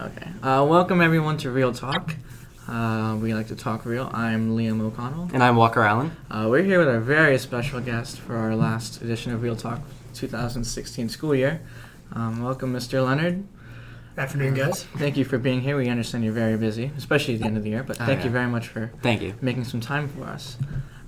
Okay. 0.00 0.28
Uh, 0.42 0.64
welcome 0.68 1.00
everyone 1.00 1.36
to 1.38 1.50
Real 1.50 1.72
Talk. 1.74 2.14
Uh, 2.66 3.18
we 3.20 3.34
like 3.34 3.48
to 3.48 3.56
talk 3.56 3.84
real. 3.84 4.08
I'm 4.12 4.56
Liam 4.56 4.80
O'Connell. 4.80 5.28
And 5.34 5.42
I'm 5.42 5.56
Walker 5.56 5.82
Allen. 5.82 6.16
Uh, 6.30 6.46
we're 6.48 6.62
here 6.62 6.78
with 6.78 6.88
a 6.88 7.00
very 7.00 7.36
special 7.38 7.80
guest 7.80 8.18
for 8.18 8.36
our 8.36 8.54
last 8.56 9.02
edition 9.02 9.32
of 9.32 9.42
Real 9.42 9.56
Talk 9.56 9.80
2016 10.14 11.08
school 11.08 11.34
year. 11.34 11.60
Um, 12.12 12.42
welcome, 12.42 12.72
Mr. 12.72 13.04
Leonard. 13.04 13.46
Afternoon, 14.16 14.54
guys. 14.54 14.84
Thank 14.96 15.16
you 15.16 15.24
for 15.24 15.38
being 15.38 15.60
here. 15.60 15.76
We 15.76 15.88
understand 15.88 16.24
you're 16.24 16.32
very 16.32 16.56
busy, 16.56 16.90
especially 16.96 17.34
at 17.34 17.40
the 17.40 17.46
end 17.46 17.56
of 17.56 17.62
the 17.62 17.70
year, 17.70 17.82
but 17.82 18.00
Oh, 18.00 18.06
thank 18.06 18.20
yeah. 18.20 18.26
you 18.26 18.30
very 18.30 18.48
much 18.48 18.68
for 18.68 18.90
Thank 19.02 19.22
you. 19.22 19.34
making 19.40 19.64
some 19.64 19.80
time 19.80 20.08
for 20.08 20.24
us. 20.24 20.56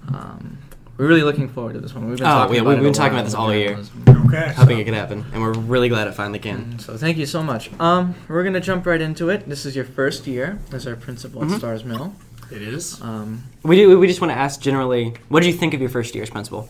Um, 0.09 0.59
we're 0.99 1.07
really 1.09 1.23
looking 1.23 1.49
forward 1.49 1.75
to 1.75 1.81
this 1.81 1.95
one. 1.95 2.09
We've 2.09 2.19
been 2.19 2.27
Oh, 2.27 2.31
talking 2.31 2.55
yeah, 2.57 2.61
about 2.63 2.71
we've 2.71 2.79
it 2.79 2.83
been 2.83 2.93
talking 2.93 3.15
about 3.15 3.25
this 3.25 3.35
all 3.35 3.55
year. 3.55 3.79
Okay. 4.27 4.53
Hoping 4.57 4.79
it 4.79 4.85
could 4.85 4.95
happen, 4.95 5.25
and 5.33 5.43
we're 5.43 5.53
really 5.53 5.89
glad 5.89 6.07
it 6.09 6.15
finally 6.15 6.39
can. 6.39 6.75
Mm, 6.77 6.81
So 6.81 6.97
thank 6.97 7.17
you 7.19 7.27
so 7.27 7.43
much. 7.43 7.71
Um, 7.81 8.15
we're 8.29 8.45
gonna 8.45 8.61
jump 8.61 8.87
right 8.87 9.01
into 9.01 9.29
it. 9.29 9.49
This 9.49 9.67
is 9.67 9.75
your 9.77 9.85
first 9.85 10.27
year 10.27 10.59
as 10.73 10.87
our 10.87 10.97
principal 10.97 11.43
Mhm. 11.43 11.53
at 11.53 11.59
Starr's 11.59 11.85
Mill. 11.85 12.15
It 12.51 12.63
is. 12.63 13.01
Um, 13.03 13.45
We 13.63 13.77
do. 13.77 13.99
We 13.99 14.07
just 14.07 14.21
want 14.21 14.33
to 14.33 14.39
ask 14.39 14.61
generally, 14.61 15.15
what 15.29 15.41
did 15.43 15.47
you 15.49 15.55
think 15.59 15.73
of 15.75 15.81
your 15.81 15.89
first 15.91 16.15
year 16.15 16.23
as 16.23 16.31
principal? 16.31 16.69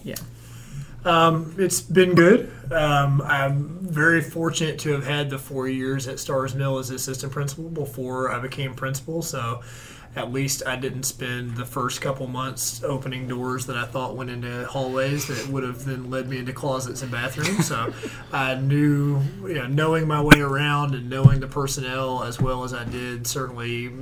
Um, 1.05 1.55
it's 1.59 1.81
been 1.81 2.15
good. 2.15 2.53
Um, 2.73 3.21
I'm 3.23 3.79
very 3.81 4.23
fortunate 4.23 4.79
to 4.81 4.93
have 4.93 5.05
had 5.05 5.31
the 5.31 5.39
four 5.39 5.69
years 5.69 6.07
at 6.07 6.21
Starr's 6.21 6.55
Mill 6.55 6.79
as 6.79 6.91
assistant 6.91 7.33
principal 7.33 7.69
before 7.69 8.31
I 8.33 8.39
became 8.39 8.75
principal. 8.75 9.21
So 9.23 9.63
at 10.15 10.31
least 10.31 10.63
I 10.67 10.77
didn't 10.77 11.05
spend 11.05 11.57
the 11.57 11.65
first 11.65 12.01
couple 12.01 12.27
months 12.27 12.85
opening 12.85 13.27
doors 13.27 13.67
that 13.67 13.77
I 13.77 13.87
thought 13.87 14.15
went 14.15 14.31
into 14.31 14.67
hallways 14.67 15.27
that 15.27 15.49
would 15.49 15.65
have 15.65 15.85
then 15.85 16.11
led 16.11 16.29
me 16.29 16.39
into 16.39 16.53
closets 16.53 17.03
and 17.03 17.11
bathrooms. 17.11 17.67
So 17.67 17.93
I 18.33 18.55
knew, 18.55 19.21
you 19.43 19.55
know, 19.55 19.67
knowing 19.67 20.07
my 20.07 20.21
way 20.23 20.41
around 20.41 20.95
and 20.95 21.09
knowing 21.09 21.41
the 21.41 21.49
personnel 21.49 22.23
as 22.23 22.41
well 22.41 22.63
as 22.63 22.75
I 22.75 22.85
did 22.85 23.27
certainly 23.27 23.93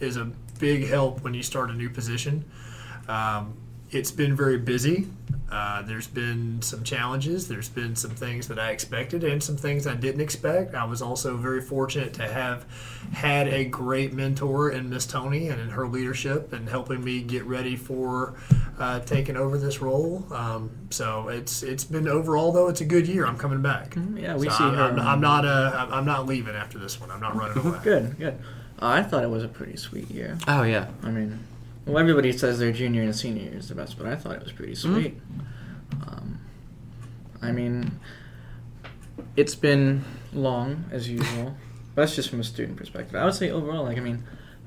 is 0.00 0.16
a 0.16 0.30
big 0.58 0.86
help 0.86 1.22
when 1.22 1.34
you 1.34 1.42
start 1.42 1.70
a 1.70 1.74
new 1.74 1.90
position. 1.90 2.44
Um, 3.08 3.56
it's 3.90 4.10
been 4.10 4.36
very 4.36 4.58
busy. 4.58 5.08
Uh, 5.50 5.80
there's 5.82 6.08
been 6.08 6.60
some 6.60 6.82
challenges. 6.82 7.46
There's 7.46 7.68
been 7.68 7.94
some 7.94 8.10
things 8.10 8.48
that 8.48 8.58
I 8.58 8.70
expected 8.70 9.22
and 9.22 9.40
some 9.40 9.56
things 9.56 9.86
I 9.86 9.94
didn't 9.94 10.20
expect. 10.20 10.74
I 10.74 10.84
was 10.84 11.00
also 11.00 11.36
very 11.36 11.60
fortunate 11.60 12.12
to 12.14 12.26
have 12.26 12.66
had 13.12 13.46
a 13.46 13.64
great 13.64 14.12
mentor 14.12 14.70
in 14.72 14.90
Miss 14.90 15.06
Tony 15.06 15.48
and 15.48 15.60
in 15.60 15.68
her 15.70 15.86
leadership 15.86 16.52
and 16.52 16.68
helping 16.68 17.02
me 17.02 17.22
get 17.22 17.44
ready 17.44 17.76
for 17.76 18.34
uh, 18.80 18.98
taking 19.00 19.36
over 19.36 19.56
this 19.56 19.80
role. 19.80 20.26
Um, 20.32 20.68
so 20.90 21.28
it's 21.28 21.62
it's 21.62 21.84
been 21.84 22.08
overall 22.08 22.50
though 22.50 22.68
it's 22.68 22.80
a 22.80 22.84
good 22.84 23.06
year. 23.06 23.24
I'm 23.24 23.38
coming 23.38 23.62
back. 23.62 23.90
Mm-hmm. 23.94 24.18
yeah, 24.18 24.36
we 24.36 24.48
So 24.48 24.56
see 24.56 24.64
I'm, 24.64 24.74
her. 24.74 24.82
I'm, 24.82 24.98
I'm 24.98 25.20
not 25.20 25.44
uh, 25.44 25.86
I'm 25.92 26.04
not 26.04 26.26
leaving 26.26 26.56
after 26.56 26.78
this 26.78 27.00
one. 27.00 27.12
I'm 27.12 27.20
not 27.20 27.36
running 27.36 27.64
away. 27.64 27.78
Good, 27.84 28.18
good. 28.18 28.34
Uh, 28.82 28.88
I 28.88 29.02
thought 29.04 29.22
it 29.22 29.30
was 29.30 29.44
a 29.44 29.48
pretty 29.48 29.76
sweet 29.76 30.10
year. 30.10 30.36
Oh 30.48 30.64
yeah. 30.64 30.88
I 31.04 31.10
mean, 31.10 31.38
well, 31.86 31.98
everybody 31.98 32.32
says 32.32 32.58
their 32.58 32.72
junior 32.72 33.02
and 33.02 33.14
senior 33.14 33.44
year 33.44 33.54
is 33.56 33.68
the 33.68 33.74
best, 33.74 33.96
but 33.96 34.06
I 34.06 34.16
thought 34.16 34.36
it 34.36 34.42
was 34.42 34.52
pretty 34.52 34.74
sweet. 34.74 35.18
Um, 36.06 36.40
I 37.40 37.52
mean, 37.52 37.98
it's 39.36 39.54
been 39.54 40.04
long 40.32 40.84
as 40.90 41.08
usual. 41.08 41.56
That's 41.94 42.14
just 42.14 42.28
from 42.28 42.40
a 42.40 42.44
student 42.44 42.76
perspective. 42.76 43.14
I 43.16 43.24
would 43.24 43.34
say 43.34 43.50
overall, 43.50 43.84
like 43.84 43.96
I 43.96 44.00
mean, 44.00 44.24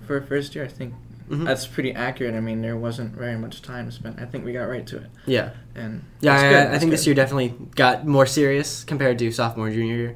for 0.07 0.17
a 0.17 0.21
first 0.25 0.55
year, 0.55 0.65
I 0.65 0.67
think 0.67 0.93
Mhm. 1.29 1.45
that's 1.45 1.67
pretty 1.67 1.93
accurate. 1.93 2.33
I 2.33 2.39
mean, 2.39 2.63
there 2.63 2.75
wasn't 2.75 3.13
very 3.13 3.37
much 3.37 3.61
time 3.61 3.91
spent. 3.91 4.19
I 4.19 4.25
think 4.25 4.43
we 4.45 4.51
got 4.51 4.63
right 4.63 4.87
to 4.87 4.97
it, 4.97 5.05
Yeah. 5.27 5.51
and 5.75 6.01
Yeah. 6.21 6.33
I, 6.35 6.49
good, 6.49 6.67
I 6.73 6.79
think 6.79 6.89
this 6.89 7.05
year 7.05 7.13
definitely 7.13 7.53
got 7.75 8.07
more 8.07 8.25
serious 8.25 8.83
compared 8.83 9.19
to 9.19 9.31
sophomore 9.31 9.69
junior 9.69 9.95
year. 9.95 10.15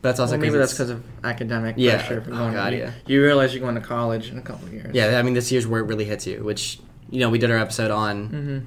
But 0.00 0.10
that's 0.10 0.20
also 0.20 0.32
Well, 0.32 0.40
maybe 0.40 0.58
that's 0.58 0.72
because 0.72 0.90
of 0.90 1.02
academic 1.24 1.74
Yeah. 1.78 1.96
pressure. 1.96 2.20
From 2.20 2.34
Oh, 2.34 2.36
going 2.38 2.52
God, 2.54 2.72
you, 2.72 2.78
yeah. 2.80 2.90
you 3.06 3.22
realize 3.22 3.52
you're 3.52 3.62
going 3.62 3.74
to 3.74 3.80
college 3.80 4.30
in 4.30 4.38
a 4.38 4.42
couple 4.42 4.66
of 4.68 4.72
years. 4.72 4.94
Yeah. 4.94 5.18
I 5.18 5.22
mean, 5.22 5.34
this 5.34 5.50
year's 5.50 5.66
where 5.66 5.80
it 5.80 5.84
really 5.84 6.04
hits 6.04 6.26
you, 6.26 6.42
which 6.44 6.78
you 7.10 7.20
know 7.20 7.30
we 7.30 7.38
did 7.38 7.50
our 7.50 7.56
episode 7.58 7.90
on 7.90 8.28
Mm-hmm. 8.28 8.58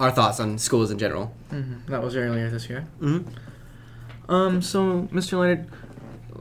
our 0.00 0.10
thoughts 0.10 0.40
on 0.40 0.58
schools 0.58 0.90
in 0.90 0.98
general. 0.98 1.32
Mm-hmm. 1.52 1.90
That 1.92 2.02
was 2.02 2.16
earlier 2.16 2.50
this 2.50 2.68
year. 2.68 2.86
Mm-hmm. 3.00 4.32
Um, 4.32 4.62
so 4.62 5.08
Mr. 5.12 5.38
Leonard, 5.38 5.68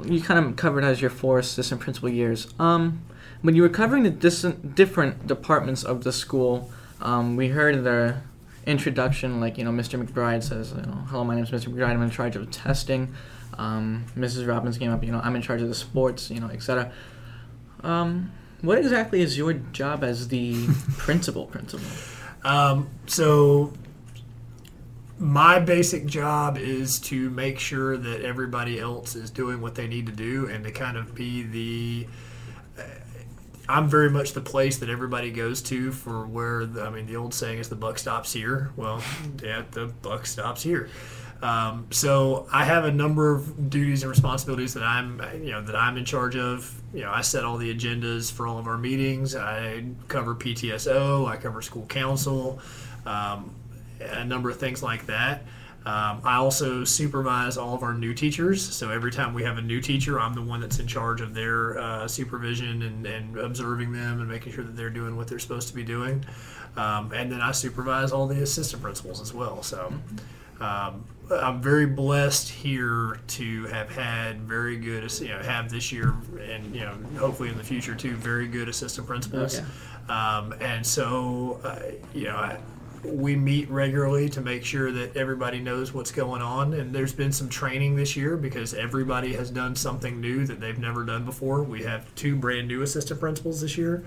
you 0.05 0.21
kind 0.21 0.43
of 0.43 0.55
covered 0.55 0.83
as 0.83 1.01
your 1.01 1.09
four 1.09 1.39
assistant 1.39 1.81
principal 1.81 2.09
years. 2.09 2.47
Um, 2.59 3.01
when 3.41 3.55
you 3.55 3.61
were 3.61 3.69
covering 3.69 4.03
the 4.03 4.09
dis- 4.09 4.41
different 4.73 5.27
departments 5.27 5.83
of 5.83 6.03
the 6.03 6.11
school, 6.11 6.71
um, 7.01 7.35
we 7.35 7.49
heard 7.49 7.83
the 7.83 8.17
introduction, 8.65 9.39
like 9.39 9.57
you 9.57 9.63
know, 9.65 9.71
Mr. 9.71 10.01
McBride 10.03 10.43
says, 10.43 10.71
you 10.75 10.81
know, 10.83 11.03
"Hello, 11.09 11.23
my 11.23 11.35
name 11.35 11.43
is 11.43 11.49
Mr. 11.51 11.69
McBride. 11.73 11.89
I'm 11.89 12.01
in 12.01 12.09
charge 12.11 12.35
of 12.35 12.49
testing." 12.51 13.13
Um, 13.57 14.05
Mrs. 14.17 14.47
Robbins 14.47 14.77
came 14.77 14.91
up, 14.91 15.03
you 15.03 15.11
know, 15.11 15.21
"I'm 15.23 15.35
in 15.35 15.41
charge 15.41 15.61
of 15.61 15.69
the 15.69 15.75
sports," 15.75 16.29
you 16.29 16.39
know, 16.39 16.47
etc. 16.47 16.91
Um, 17.83 18.31
what 18.61 18.77
exactly 18.77 19.21
is 19.21 19.37
your 19.37 19.53
job 19.53 20.03
as 20.03 20.27
the 20.27 20.67
principal? 20.97 21.45
Principal. 21.45 21.87
Um, 22.43 22.89
so 23.07 23.73
my 25.21 25.59
basic 25.59 26.07
job 26.07 26.57
is 26.57 26.99
to 26.99 27.29
make 27.29 27.59
sure 27.59 27.95
that 27.95 28.21
everybody 28.21 28.79
else 28.79 29.15
is 29.15 29.29
doing 29.29 29.61
what 29.61 29.75
they 29.75 29.87
need 29.87 30.07
to 30.07 30.11
do 30.11 30.47
and 30.47 30.63
to 30.63 30.71
kind 30.71 30.97
of 30.97 31.13
be 31.13 31.43
the 31.43 32.07
uh, 32.79 32.83
I'm 33.69 33.87
very 33.87 34.09
much 34.09 34.33
the 34.33 34.41
place 34.41 34.77
that 34.77 34.89
everybody 34.89 35.31
goes 35.31 35.61
to 35.63 35.91
for 35.91 36.25
where 36.25 36.65
the, 36.65 36.81
I 36.81 36.89
mean 36.89 37.05
the 37.05 37.17
old 37.17 37.33
saying 37.33 37.59
is 37.59 37.69
the 37.69 37.75
buck 37.75 37.99
stops 37.99 38.33
here. 38.33 38.71
Well, 38.75 39.03
yeah, 39.43 39.63
the 39.71 39.87
buck 40.01 40.25
stops 40.25 40.63
here. 40.63 40.89
Um, 41.41 41.87
so 41.89 42.47
I 42.51 42.65
have 42.65 42.85
a 42.85 42.91
number 42.91 43.33
of 43.33 43.69
duties 43.69 44.03
and 44.03 44.09
responsibilities 44.09 44.75
that 44.75 44.83
I'm, 44.83 45.21
you 45.43 45.51
know, 45.51 45.61
that 45.61 45.75
I'm 45.75 45.97
in 45.97 46.05
charge 46.05 46.35
of. 46.35 46.79
You 46.93 47.01
know, 47.01 47.11
I 47.11 47.21
set 47.21 47.43
all 47.43 47.57
the 47.57 47.73
agendas 47.73 48.31
for 48.31 48.47
all 48.47 48.59
of 48.59 48.67
our 48.67 48.77
meetings. 48.77 49.35
I 49.35 49.83
cover 50.07 50.35
PTSO. 50.35 51.27
I 51.27 51.37
cover 51.37 51.61
school 51.61 51.85
council, 51.87 52.59
um, 53.05 53.55
a 53.99 54.23
number 54.23 54.49
of 54.49 54.57
things 54.57 54.83
like 54.83 55.07
that. 55.07 55.43
Um, 55.83 56.21
I 56.23 56.35
also 56.35 56.83
supervise 56.83 57.57
all 57.57 57.73
of 57.73 57.81
our 57.81 57.93
new 57.93 58.13
teachers. 58.13 58.61
So 58.63 58.91
every 58.91 59.11
time 59.11 59.33
we 59.33 59.41
have 59.43 59.57
a 59.57 59.63
new 59.63 59.81
teacher, 59.81 60.19
I'm 60.19 60.35
the 60.35 60.41
one 60.43 60.59
that's 60.59 60.77
in 60.77 60.85
charge 60.85 61.21
of 61.21 61.33
their 61.33 61.79
uh, 61.79 62.07
supervision 62.07 62.83
and, 62.83 63.05
and 63.07 63.37
observing 63.39 63.91
them 63.91 64.19
and 64.19 64.29
making 64.29 64.53
sure 64.53 64.63
that 64.63 64.75
they're 64.75 64.91
doing 64.91 65.15
what 65.17 65.27
they're 65.27 65.39
supposed 65.39 65.69
to 65.69 65.73
be 65.73 65.83
doing. 65.83 66.23
Um, 66.77 67.11
and 67.13 67.31
then 67.31 67.41
I 67.41 67.51
supervise 67.51 68.11
all 68.11 68.27
the 68.27 68.43
assistant 68.43 68.83
principals 68.83 69.21
as 69.21 69.33
well. 69.33 69.63
So 69.63 69.91
um, 70.59 71.03
I'm 71.29 71.61
very 71.61 71.85
blessed 71.85 72.49
here 72.49 73.19
to 73.27 73.65
have 73.67 73.89
had 73.89 74.41
very 74.41 74.77
good, 74.77 75.11
you 75.19 75.29
know, 75.29 75.39
have 75.39 75.69
this 75.69 75.91
year 75.91 76.13
and 76.41 76.75
you 76.75 76.81
know 76.81 76.97
hopefully 77.17 77.49
in 77.49 77.57
the 77.57 77.63
future 77.63 77.95
too, 77.95 78.15
very 78.15 78.47
good 78.47 78.67
assistant 78.67 79.07
principals. 79.07 79.57
Okay. 79.57 79.67
Um, 80.09 80.53
and 80.59 80.85
so, 80.85 81.61
uh, 81.63 81.79
you 82.13 82.25
know, 82.25 82.35
I, 82.35 82.57
we 83.03 83.35
meet 83.35 83.69
regularly 83.69 84.29
to 84.29 84.41
make 84.41 84.63
sure 84.63 84.91
that 84.91 85.15
everybody 85.15 85.59
knows 85.59 85.93
what's 85.93 86.11
going 86.11 86.41
on. 86.41 86.73
And 86.73 86.93
there's 86.93 87.13
been 87.13 87.31
some 87.31 87.49
training 87.49 87.95
this 87.95 88.15
year 88.15 88.37
because 88.37 88.73
everybody 88.73 89.33
has 89.33 89.49
done 89.49 89.75
something 89.75 90.19
new 90.19 90.45
that 90.45 90.59
they've 90.59 90.77
never 90.77 91.03
done 91.03 91.25
before. 91.25 91.63
We 91.63 91.83
have 91.83 92.13
two 92.15 92.35
brand 92.35 92.67
new 92.67 92.81
assistant 92.81 93.19
principals 93.19 93.61
this 93.61 93.77
year. 93.77 94.03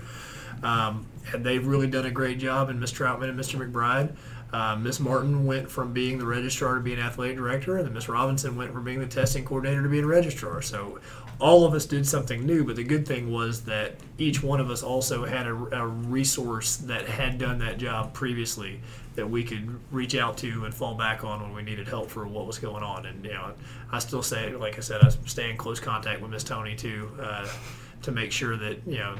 Um, 0.63 1.05
and 1.33 1.45
they've 1.45 1.65
really 1.65 1.87
done 1.87 2.05
a 2.05 2.11
great 2.11 2.39
job, 2.39 2.69
and 2.69 2.79
Miss 2.79 2.91
Troutman 2.91 3.29
and 3.29 3.39
Mr. 3.39 3.59
McBride. 3.59 4.15
Uh, 4.53 4.75
Miss 4.75 4.99
Martin 4.99 5.45
went 5.45 5.69
from 5.69 5.91
being 5.91 6.17
the 6.17 6.25
registrar 6.25 6.75
to 6.75 6.79
being 6.79 6.99
athletic 6.99 7.35
director, 7.35 7.77
and 7.77 7.85
then 7.85 7.93
Miss 7.93 8.07
Robinson 8.07 8.55
went 8.55 8.71
from 8.71 8.83
being 8.83 8.99
the 8.99 9.07
testing 9.07 9.43
coordinator 9.43 9.83
to 9.83 9.89
being 9.89 10.05
registrar. 10.05 10.61
So 10.61 10.99
all 11.39 11.65
of 11.65 11.73
us 11.73 11.85
did 11.85 12.07
something 12.07 12.45
new, 12.45 12.63
but 12.63 12.75
the 12.77 12.83
good 12.83 13.05
thing 13.05 13.31
was 13.31 13.63
that 13.63 13.95
each 14.17 14.41
one 14.41 14.61
of 14.61 14.69
us 14.69 14.83
also 14.83 15.25
had 15.25 15.47
a, 15.47 15.53
a 15.53 15.87
resource 15.87 16.77
that 16.77 17.07
had 17.07 17.37
done 17.37 17.59
that 17.59 17.77
job 17.77 18.13
previously 18.13 18.79
that 19.15 19.29
we 19.29 19.43
could 19.43 19.79
reach 19.91 20.15
out 20.15 20.37
to 20.37 20.65
and 20.65 20.73
fall 20.73 20.95
back 20.95 21.23
on 21.23 21.41
when 21.41 21.53
we 21.53 21.61
needed 21.61 21.87
help 21.87 22.09
for 22.09 22.27
what 22.27 22.45
was 22.45 22.59
going 22.59 22.83
on. 22.83 23.05
And 23.05 23.25
you 23.25 23.33
know, 23.33 23.53
I 23.91 23.99
still 23.99 24.23
say, 24.23 24.55
like 24.55 24.77
I 24.77 24.81
said, 24.81 25.01
I 25.01 25.09
stay 25.25 25.49
in 25.49 25.57
close 25.57 25.79
contact 25.79 26.21
with 26.21 26.31
Miss 26.31 26.43
Tony 26.43 26.75
too 26.75 27.09
uh, 27.21 27.47
to 28.03 28.11
make 28.11 28.31
sure 28.31 28.55
that 28.57 28.77
you 28.85 28.99
know 28.99 29.15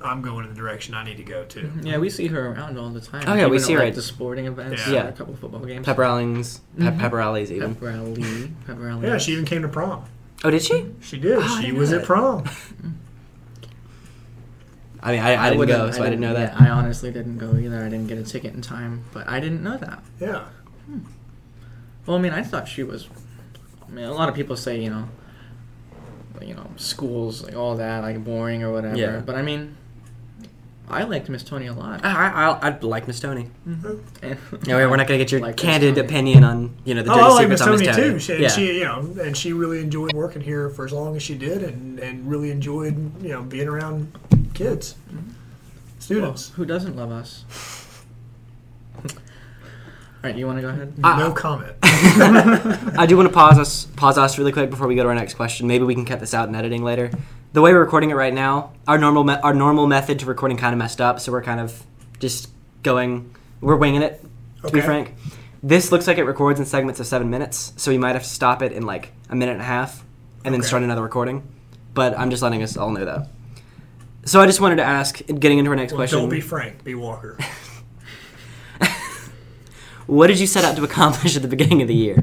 I'm 0.00 0.22
going 0.22 0.44
in 0.44 0.50
the 0.54 0.56
direction 0.60 0.94
I 0.94 1.02
need 1.04 1.16
to 1.16 1.24
go 1.24 1.44
to. 1.44 1.70
Yeah, 1.82 1.98
we 1.98 2.08
see 2.08 2.28
her 2.28 2.52
around 2.52 2.78
all 2.78 2.90
the 2.90 3.00
time. 3.00 3.24
Oh, 3.26 3.34
yeah, 3.34 3.46
we 3.46 3.56
Even 3.56 3.66
see 3.66 3.72
at, 3.72 3.78
her 3.78 3.84
like, 3.84 3.88
at- 3.90 3.94
the 3.96 4.02
sporting 4.02 4.46
events. 4.46 4.86
Yeah. 4.86 4.92
Yeah, 4.92 5.02
Yeah. 5.04 5.08
a 5.08 5.12
couple 5.12 5.34
of 5.34 5.40
football 5.40 5.60
games. 5.64 5.84
Pep 5.86 5.98
rallies, 5.98 6.60
pep, 6.78 6.94
Mhm. 6.94 6.98
pep 7.00 7.12
rallies 7.12 7.50
even. 7.50 7.74
Pep 7.74 7.82
rally. 7.82 8.52
Pep 8.66 8.76
rally. 8.78 9.06
Yeah, 9.08 9.18
she 9.18 9.32
even 9.32 9.44
came 9.44 9.62
to 9.62 9.68
prom. 9.68 10.04
Oh, 10.44 10.50
did 10.50 10.62
she? 10.62 10.86
She 11.00 11.18
did. 11.18 11.38
Oh, 11.38 11.40
I 11.42 11.56
she 11.60 11.66
didn't 11.66 11.78
was 11.78 11.90
know 11.90 11.96
at 11.96 12.00
that. 12.02 12.06
prom. 12.06 12.44
I 15.00 15.12
mean, 15.12 15.20
I, 15.20 15.36
I 15.36 15.44
didn't 15.50 15.58
wouldn't- 15.58 15.78
go, 15.78 15.90
so 15.92 16.02
I 16.02 16.06
didn't 16.06 16.20
know 16.20 16.34
that. 16.34 16.54
yeah, 16.60 16.66
I 16.66 16.70
honestly 16.70 17.10
didn't 17.12 17.38
go 17.38 17.56
either. 17.56 17.78
I 17.78 17.88
didn't 17.88 18.08
get 18.08 18.18
a 18.18 18.24
ticket 18.24 18.54
in 18.54 18.62
time, 18.62 19.04
but 19.12 19.28
I 19.28 19.38
didn't 19.40 19.62
know 19.62 19.76
that. 19.76 20.02
Yeah. 20.20 20.44
Well, 22.06 22.16
I 22.16 22.20
mean, 22.20 22.32
I 22.32 22.42
thought 22.42 22.66
she 22.66 22.82
was. 22.82 23.08
I 23.86 23.90
mean, 23.90 24.04
a 24.06 24.12
lot 24.12 24.28
of 24.28 24.34
people 24.34 24.56
say 24.56 24.80
you 24.82 24.90
know, 24.90 25.08
you 26.42 26.54
know, 26.54 26.66
schools 26.76 27.42
like 27.44 27.54
all 27.54 27.76
that 27.76 28.02
like 28.02 28.24
boring 28.24 28.62
or 28.62 28.72
whatever. 28.72 28.96
Yeah. 28.96 29.20
But 29.24 29.36
I 29.36 29.42
mean, 29.42 29.76
I 30.90 31.04
liked 31.04 31.28
Miss 31.28 31.42
Tony 31.42 31.66
a 31.66 31.72
lot. 31.72 32.04
I, 32.04 32.28
I, 32.28 32.66
I'd 32.66 32.82
like 32.82 33.06
Miss 33.06 33.20
Tony. 33.20 33.50
Mm-hmm. 33.68 34.24
And 34.24 34.66
Yeah, 34.66 34.86
we're 34.86 34.96
not 34.96 35.06
gonna 35.06 35.18
get 35.18 35.30
your 35.30 35.40
Like 35.40 35.56
candid 35.56 35.98
opinion 35.98 36.44
on 36.44 36.74
you 36.84 36.94
know 36.94 37.02
the 37.02 37.10
Oh, 37.10 37.14
dirty 37.14 37.26
I 37.26 37.28
like 37.28 37.48
Miss 37.48 37.60
secrets 37.60 37.80
on 37.80 37.86
Miss 37.86 37.96
Tony 37.96 38.08
Tony. 38.08 38.12
too. 38.14 38.18
She, 38.18 38.32
and 38.32 38.42
yeah. 38.42 38.48
she, 38.48 38.78
you 38.78 38.84
know, 38.84 39.14
and 39.22 39.36
she 39.36 39.52
really 39.52 39.80
enjoyed 39.80 40.12
working 40.12 40.42
here 40.42 40.70
for 40.70 40.84
as 40.84 40.92
long 40.92 41.16
as 41.16 41.22
she 41.22 41.34
did, 41.36 41.62
and 41.62 41.98
and 41.98 42.28
really 42.28 42.50
enjoyed, 42.50 43.22
you 43.22 43.30
know, 43.30 43.42
being 43.42 43.68
around 43.68 44.12
kids, 44.54 44.94
mm-hmm. 45.08 45.16
Well, 45.16 46.00
students. 46.00 46.48
who 46.50 46.64
doesn't 46.64 46.96
love 46.96 47.10
us? 47.12 47.44
All 49.04 50.24
right, 50.24 50.36
you 50.36 50.46
want 50.46 50.58
to 50.58 50.62
go 50.62 50.68
ahead? 50.70 50.98
no 50.98 51.08
uh, 51.08 51.32
comment. 51.32 51.76
I 51.82 53.06
do 53.06 53.16
want 53.16 53.28
to 53.28 53.32
pause 53.32 53.56
us 53.56 53.84
pause 53.94 54.18
us 54.18 54.36
really 54.36 54.50
quick 54.50 54.68
before 54.68 54.88
we 54.88 54.96
go 54.96 55.04
to 55.04 55.08
our 55.10 55.14
next 55.14 55.34
question. 55.34 55.68
Maybe 55.68 55.84
we 55.84 55.94
can 55.94 56.04
cut 56.04 56.18
this 56.18 56.34
out 56.34 56.48
in 56.48 56.54
editing 56.56 56.82
later. 56.82 57.12
The 57.52 57.62
way 57.62 57.72
we're 57.72 57.80
recording 57.80 58.10
it 58.10 58.14
right 58.14 58.32
now, 58.34 58.72
our 58.86 58.98
normal 58.98 59.24
me- 59.24 59.34
our 59.42 59.54
normal 59.54 59.86
method 59.86 60.18
to 60.20 60.26
recording 60.26 60.56
kind 60.58 60.72
of 60.74 60.78
messed 60.78 61.00
up, 61.00 61.18
so 61.20 61.32
we're 61.32 61.42
kind 61.42 61.60
of 61.60 61.82
just 62.18 62.50
going 62.82 63.34
we're 63.60 63.76
winging 63.76 64.02
it 64.02 64.22
to 64.64 64.70
be 64.70 64.80
frank. 64.80 65.14
This 65.62 65.90
looks 65.90 66.06
like 66.06 66.18
it 66.18 66.24
records 66.24 66.60
in 66.60 66.66
segments 66.66 67.00
of 67.00 67.06
7 67.06 67.28
minutes, 67.28 67.72
so 67.76 67.90
we 67.90 67.98
might 67.98 68.12
have 68.14 68.22
to 68.22 68.28
stop 68.28 68.62
it 68.62 68.70
in 68.72 68.84
like 68.84 69.12
a 69.28 69.34
minute 69.34 69.52
and 69.52 69.60
a 69.60 69.64
half 69.64 70.04
and 70.44 70.54
then 70.54 70.62
start 70.62 70.82
another 70.82 71.02
recording. 71.02 71.42
But 71.94 72.16
I'm 72.16 72.30
just 72.30 72.42
letting 72.42 72.62
us 72.62 72.76
all 72.76 72.90
know 72.90 73.04
that. 73.04 73.28
So 74.24 74.40
I 74.40 74.46
just 74.46 74.60
wanted 74.60 74.76
to 74.76 74.84
ask 74.84 75.18
getting 75.26 75.58
into 75.58 75.70
our 75.70 75.76
next 75.76 75.92
Well, 75.92 75.98
question. 75.98 76.18
don't 76.20 76.28
be 76.28 76.40
Frank. 76.40 76.84
Be 76.84 76.94
Walker. 76.94 77.36
what 80.06 80.28
did 80.28 80.38
you 80.38 80.46
set 80.46 80.64
out 80.64 80.76
to 80.76 80.84
accomplish 80.84 81.34
at 81.34 81.42
the 81.42 81.48
beginning 81.48 81.82
of 81.82 81.88
the 81.88 81.94
year? 81.94 82.22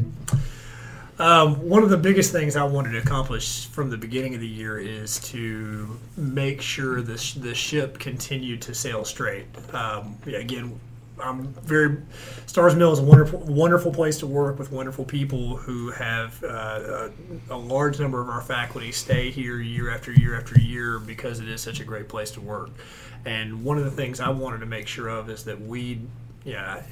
Um, 1.17 1.69
one 1.69 1.81
of 1.81 1.89
the 1.89 1.97
biggest 1.97 2.33
things 2.33 2.57
I 2.57 2.63
wanted 2.63 2.91
to 2.91 2.97
accomplish 2.97 3.67
from 3.67 3.89
the 3.89 3.97
beginning 3.97 4.35
of 4.35 4.41
the 4.41 4.47
year 4.47 4.79
is 4.79 5.19
to 5.29 5.97
make 6.17 6.62
sure 6.62 7.01
the, 7.01 7.17
sh- 7.17 7.35
the 7.35 7.56
ship 7.56 8.00
continued 8.00 8.62
to 8.63 8.73
sail 8.73 9.06
straight. 9.06 9.45
Um, 9.73 10.17
yeah, 10.25 10.39
again, 10.39 10.77
I'm 11.21 11.47
very 11.53 11.97
Starr's 12.45 12.75
Mill 12.75 12.91
is 12.91 13.00
a 13.00 13.03
wonderful, 13.03 13.39
wonderful 13.39 13.91
place 13.91 14.17
to 14.19 14.27
work 14.27 14.59
with 14.59 14.71
wonderful 14.71 15.06
people 15.06 15.56
who 15.56 15.91
have 15.91 16.44
uh, 16.44 17.09
a, 17.50 17.53
a 17.53 17.57
large 17.57 18.00
number 18.00 18.21
of 18.21 18.27
our 18.27 18.41
faculty 18.41 18.91
stay 18.91 19.31
here 19.31 19.62
year 19.62 19.89
after 19.89 20.12
year 20.12 20.38
after 20.38 20.59
year 20.59 21.00
because 21.00 21.39
it 21.39 21.47
is 21.47 21.62
such 21.62 21.79
a 21.79 21.85
great 21.85 22.09
place 22.09 22.31
to 22.31 22.41
work. 22.41 22.69
And 23.25 23.63
one 23.63 23.77
of 23.77 23.85
the 23.85 23.91
things 23.91 24.19
I 24.19 24.29
wanted 24.29 24.59
to 24.59 24.65
make 24.65 24.88
sure 24.88 25.07
of 25.07 25.29
is 25.29 25.45
that 25.45 25.59
we, 25.59 26.01
yeah, 26.45 26.83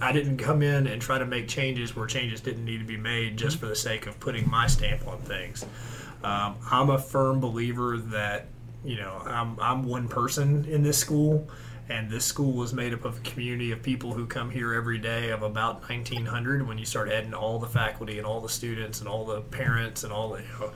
I 0.00 0.12
didn't 0.12 0.38
come 0.38 0.62
in 0.62 0.86
and 0.86 1.02
try 1.02 1.18
to 1.18 1.26
make 1.26 1.48
changes 1.48 1.96
where 1.96 2.06
changes 2.06 2.40
didn't 2.40 2.64
need 2.64 2.78
to 2.78 2.84
be 2.84 2.96
made 2.96 3.36
just 3.36 3.58
for 3.58 3.66
the 3.66 3.74
sake 3.74 4.06
of 4.06 4.18
putting 4.20 4.48
my 4.48 4.68
stamp 4.68 5.06
on 5.08 5.18
things. 5.18 5.66
Um, 6.22 6.54
I'm 6.70 6.90
a 6.90 6.98
firm 6.98 7.40
believer 7.40 7.98
that 7.98 8.46
you 8.84 8.96
know 8.96 9.20
I'm 9.24 9.58
I'm 9.60 9.82
one 9.82 10.06
person 10.06 10.64
in 10.66 10.84
this 10.84 10.96
school, 10.96 11.48
and 11.88 12.08
this 12.08 12.24
school 12.24 12.52
was 12.52 12.72
made 12.72 12.94
up 12.94 13.04
of 13.04 13.18
a 13.18 13.20
community 13.20 13.72
of 13.72 13.82
people 13.82 14.12
who 14.12 14.26
come 14.26 14.48
here 14.48 14.72
every 14.74 14.98
day 14.98 15.30
of 15.30 15.42
about 15.42 15.80
1,900. 15.88 16.66
When 16.66 16.78
you 16.78 16.84
start 16.84 17.10
adding 17.10 17.34
all 17.34 17.58
the 17.58 17.66
faculty 17.66 18.18
and 18.18 18.26
all 18.26 18.40
the 18.40 18.48
students 18.48 19.00
and 19.00 19.08
all 19.08 19.24
the 19.24 19.40
parents 19.40 20.04
and 20.04 20.12
all 20.12 20.30
the 20.30 20.42
you 20.42 20.48
know, 20.60 20.72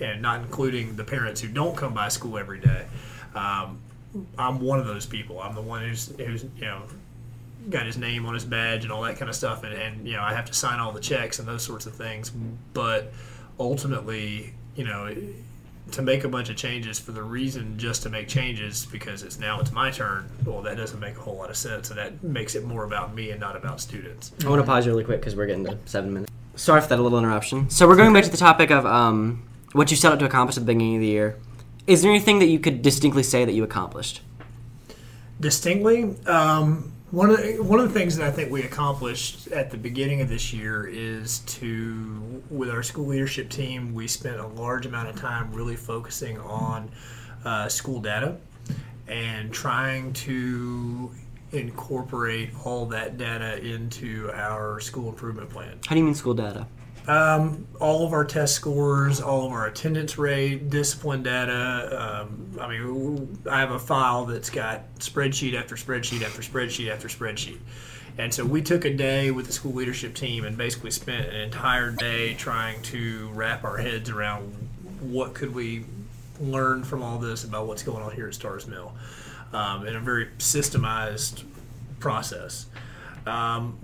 and 0.00 0.20
not 0.20 0.40
including 0.40 0.96
the 0.96 1.04
parents 1.04 1.40
who 1.40 1.48
don't 1.48 1.74
come 1.74 1.94
by 1.94 2.08
school 2.08 2.36
every 2.36 2.60
day. 2.60 2.84
Um, 3.34 3.80
I'm 4.36 4.60
one 4.60 4.78
of 4.78 4.86
those 4.86 5.06
people. 5.06 5.40
I'm 5.40 5.54
the 5.54 5.62
one 5.62 5.82
who's 5.88 6.14
who's 6.18 6.44
you 6.44 6.66
know 6.66 6.82
got 7.70 7.86
his 7.86 7.96
name 7.96 8.26
on 8.26 8.34
his 8.34 8.44
badge 8.44 8.84
and 8.84 8.92
all 8.92 9.02
that 9.02 9.18
kind 9.18 9.28
of 9.28 9.34
stuff 9.34 9.64
and, 9.64 9.74
and 9.74 10.06
you 10.06 10.14
know 10.14 10.22
I 10.22 10.34
have 10.34 10.44
to 10.46 10.54
sign 10.54 10.78
all 10.78 10.92
the 10.92 11.00
checks 11.00 11.38
and 11.38 11.48
those 11.48 11.62
sorts 11.62 11.86
of 11.86 11.94
things 11.94 12.30
but 12.72 13.12
ultimately 13.58 14.54
you 14.76 14.84
know 14.84 15.14
to 15.92 16.02
make 16.02 16.24
a 16.24 16.28
bunch 16.28 16.48
of 16.50 16.56
changes 16.56 16.98
for 16.98 17.12
the 17.12 17.22
reason 17.22 17.78
just 17.78 18.02
to 18.02 18.10
make 18.10 18.28
changes 18.28 18.86
because 18.86 19.22
it's 19.22 19.38
now 19.38 19.60
it's 19.60 19.72
my 19.72 19.90
turn 19.90 20.28
well 20.44 20.62
that 20.62 20.76
doesn't 20.76 21.00
make 21.00 21.16
a 21.16 21.20
whole 21.20 21.36
lot 21.36 21.50
of 21.50 21.56
sense 21.56 21.90
and 21.90 21.98
that 21.98 22.22
makes 22.22 22.54
it 22.54 22.64
more 22.64 22.84
about 22.84 23.14
me 23.14 23.30
and 23.30 23.40
not 23.40 23.56
about 23.56 23.80
students 23.80 24.32
I 24.44 24.48
want 24.48 24.60
to 24.60 24.66
pause 24.66 24.86
really 24.86 25.04
quick 25.04 25.20
because 25.20 25.36
we're 25.36 25.46
getting 25.46 25.64
to 25.64 25.78
seven 25.86 26.12
minutes. 26.12 26.32
Sorry 26.56 26.80
for 26.80 26.88
that 26.88 26.98
little 26.98 27.18
interruption. 27.18 27.68
So 27.68 27.86
we're 27.86 27.96
going 27.96 28.14
back 28.14 28.24
to 28.24 28.30
the 28.30 28.36
topic 28.38 28.70
of 28.70 28.86
um, 28.86 29.46
what 29.72 29.90
you 29.90 29.96
set 29.96 30.10
out 30.10 30.18
to 30.20 30.24
accomplish 30.24 30.56
at 30.56 30.60
the 30.60 30.66
beginning 30.66 30.94
of 30.94 31.00
the 31.02 31.06
year. 31.06 31.38
Is 31.86 32.00
there 32.00 32.10
anything 32.10 32.38
that 32.38 32.46
you 32.46 32.58
could 32.58 32.80
distinctly 32.80 33.22
say 33.22 33.44
that 33.44 33.52
you 33.52 33.62
accomplished? 33.62 34.22
distinctly. 35.40 36.14
Um, 36.26 36.92
one 37.10 37.30
of 37.30 37.36
the, 37.36 37.62
one 37.62 37.78
of 37.78 37.92
the 37.92 37.98
things 37.98 38.16
that 38.16 38.26
I 38.26 38.30
think 38.32 38.50
we 38.50 38.62
accomplished 38.62 39.48
at 39.48 39.70
the 39.70 39.76
beginning 39.76 40.20
of 40.20 40.28
this 40.28 40.52
year 40.52 40.86
is 40.86 41.38
to, 41.40 42.42
with 42.50 42.68
our 42.68 42.82
school 42.82 43.06
leadership 43.06 43.48
team, 43.48 43.94
we 43.94 44.08
spent 44.08 44.40
a 44.40 44.46
large 44.46 44.86
amount 44.86 45.08
of 45.08 45.16
time 45.16 45.52
really 45.52 45.76
focusing 45.76 46.38
on 46.40 46.90
uh, 47.44 47.68
school 47.68 48.00
data 48.00 48.36
and 49.06 49.52
trying 49.52 50.12
to 50.14 51.12
incorporate 51.52 52.50
all 52.64 52.86
that 52.86 53.16
data 53.16 53.64
into 53.64 54.30
our 54.34 54.80
school 54.80 55.08
improvement 55.08 55.48
plan. 55.48 55.78
How 55.86 55.94
do 55.94 56.00
you 56.00 56.04
mean 56.04 56.14
school 56.14 56.34
data? 56.34 56.66
Um, 57.08 57.68
all 57.80 58.04
of 58.04 58.12
our 58.12 58.24
test 58.24 58.54
scores, 58.54 59.20
all 59.20 59.46
of 59.46 59.52
our 59.52 59.66
attendance 59.66 60.18
rate, 60.18 60.70
discipline 60.70 61.22
data. 61.22 62.24
Um, 62.26 62.58
I 62.60 62.68
mean, 62.68 63.38
I 63.48 63.60
have 63.60 63.70
a 63.70 63.78
file 63.78 64.26
that's 64.26 64.50
got 64.50 64.92
spreadsheet 64.96 65.54
after 65.54 65.76
spreadsheet 65.76 66.22
after 66.22 66.42
spreadsheet 66.42 66.90
after 66.92 67.08
spreadsheet. 67.08 67.58
And 68.18 68.32
so 68.32 68.44
we 68.44 68.62
took 68.62 68.84
a 68.84 68.92
day 68.92 69.30
with 69.30 69.46
the 69.46 69.52
school 69.52 69.72
leadership 69.72 70.14
team 70.14 70.44
and 70.44 70.56
basically 70.56 70.90
spent 70.90 71.28
an 71.28 71.36
entire 71.36 71.90
day 71.90 72.34
trying 72.34 72.82
to 72.82 73.28
wrap 73.34 73.62
our 73.62 73.76
heads 73.76 74.10
around 74.10 74.52
what 75.00 75.34
could 75.34 75.54
we 75.54 75.84
learn 76.40 76.82
from 76.82 77.02
all 77.02 77.18
this 77.18 77.44
about 77.44 77.66
what's 77.66 77.82
going 77.82 78.02
on 78.02 78.12
here 78.12 78.28
at 78.28 78.34
Starr's 78.34 78.66
Mill 78.66 78.92
um, 79.52 79.86
in 79.86 79.96
a 79.96 80.00
very 80.00 80.26
systemized 80.38 81.44
process. 82.00 82.66
Um, 83.26 83.78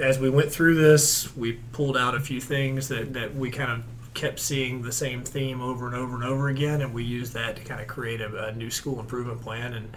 as 0.00 0.18
we 0.18 0.30
went 0.30 0.50
through 0.50 0.74
this, 0.74 1.34
we 1.36 1.54
pulled 1.72 1.96
out 1.96 2.14
a 2.14 2.20
few 2.20 2.40
things 2.40 2.88
that, 2.88 3.12
that 3.12 3.34
we 3.34 3.50
kind 3.50 3.70
of 3.70 3.84
kept 4.14 4.38
seeing 4.38 4.82
the 4.82 4.92
same 4.92 5.22
theme 5.22 5.60
over 5.60 5.86
and 5.86 5.94
over 5.94 6.14
and 6.14 6.24
over 6.24 6.48
again, 6.48 6.80
and 6.82 6.94
we 6.94 7.02
used 7.02 7.32
that 7.34 7.56
to 7.56 7.62
kind 7.62 7.80
of 7.80 7.86
create 7.86 8.20
a, 8.20 8.46
a 8.46 8.52
new 8.52 8.70
school 8.70 9.00
improvement 9.00 9.40
plan 9.40 9.74
and 9.74 9.96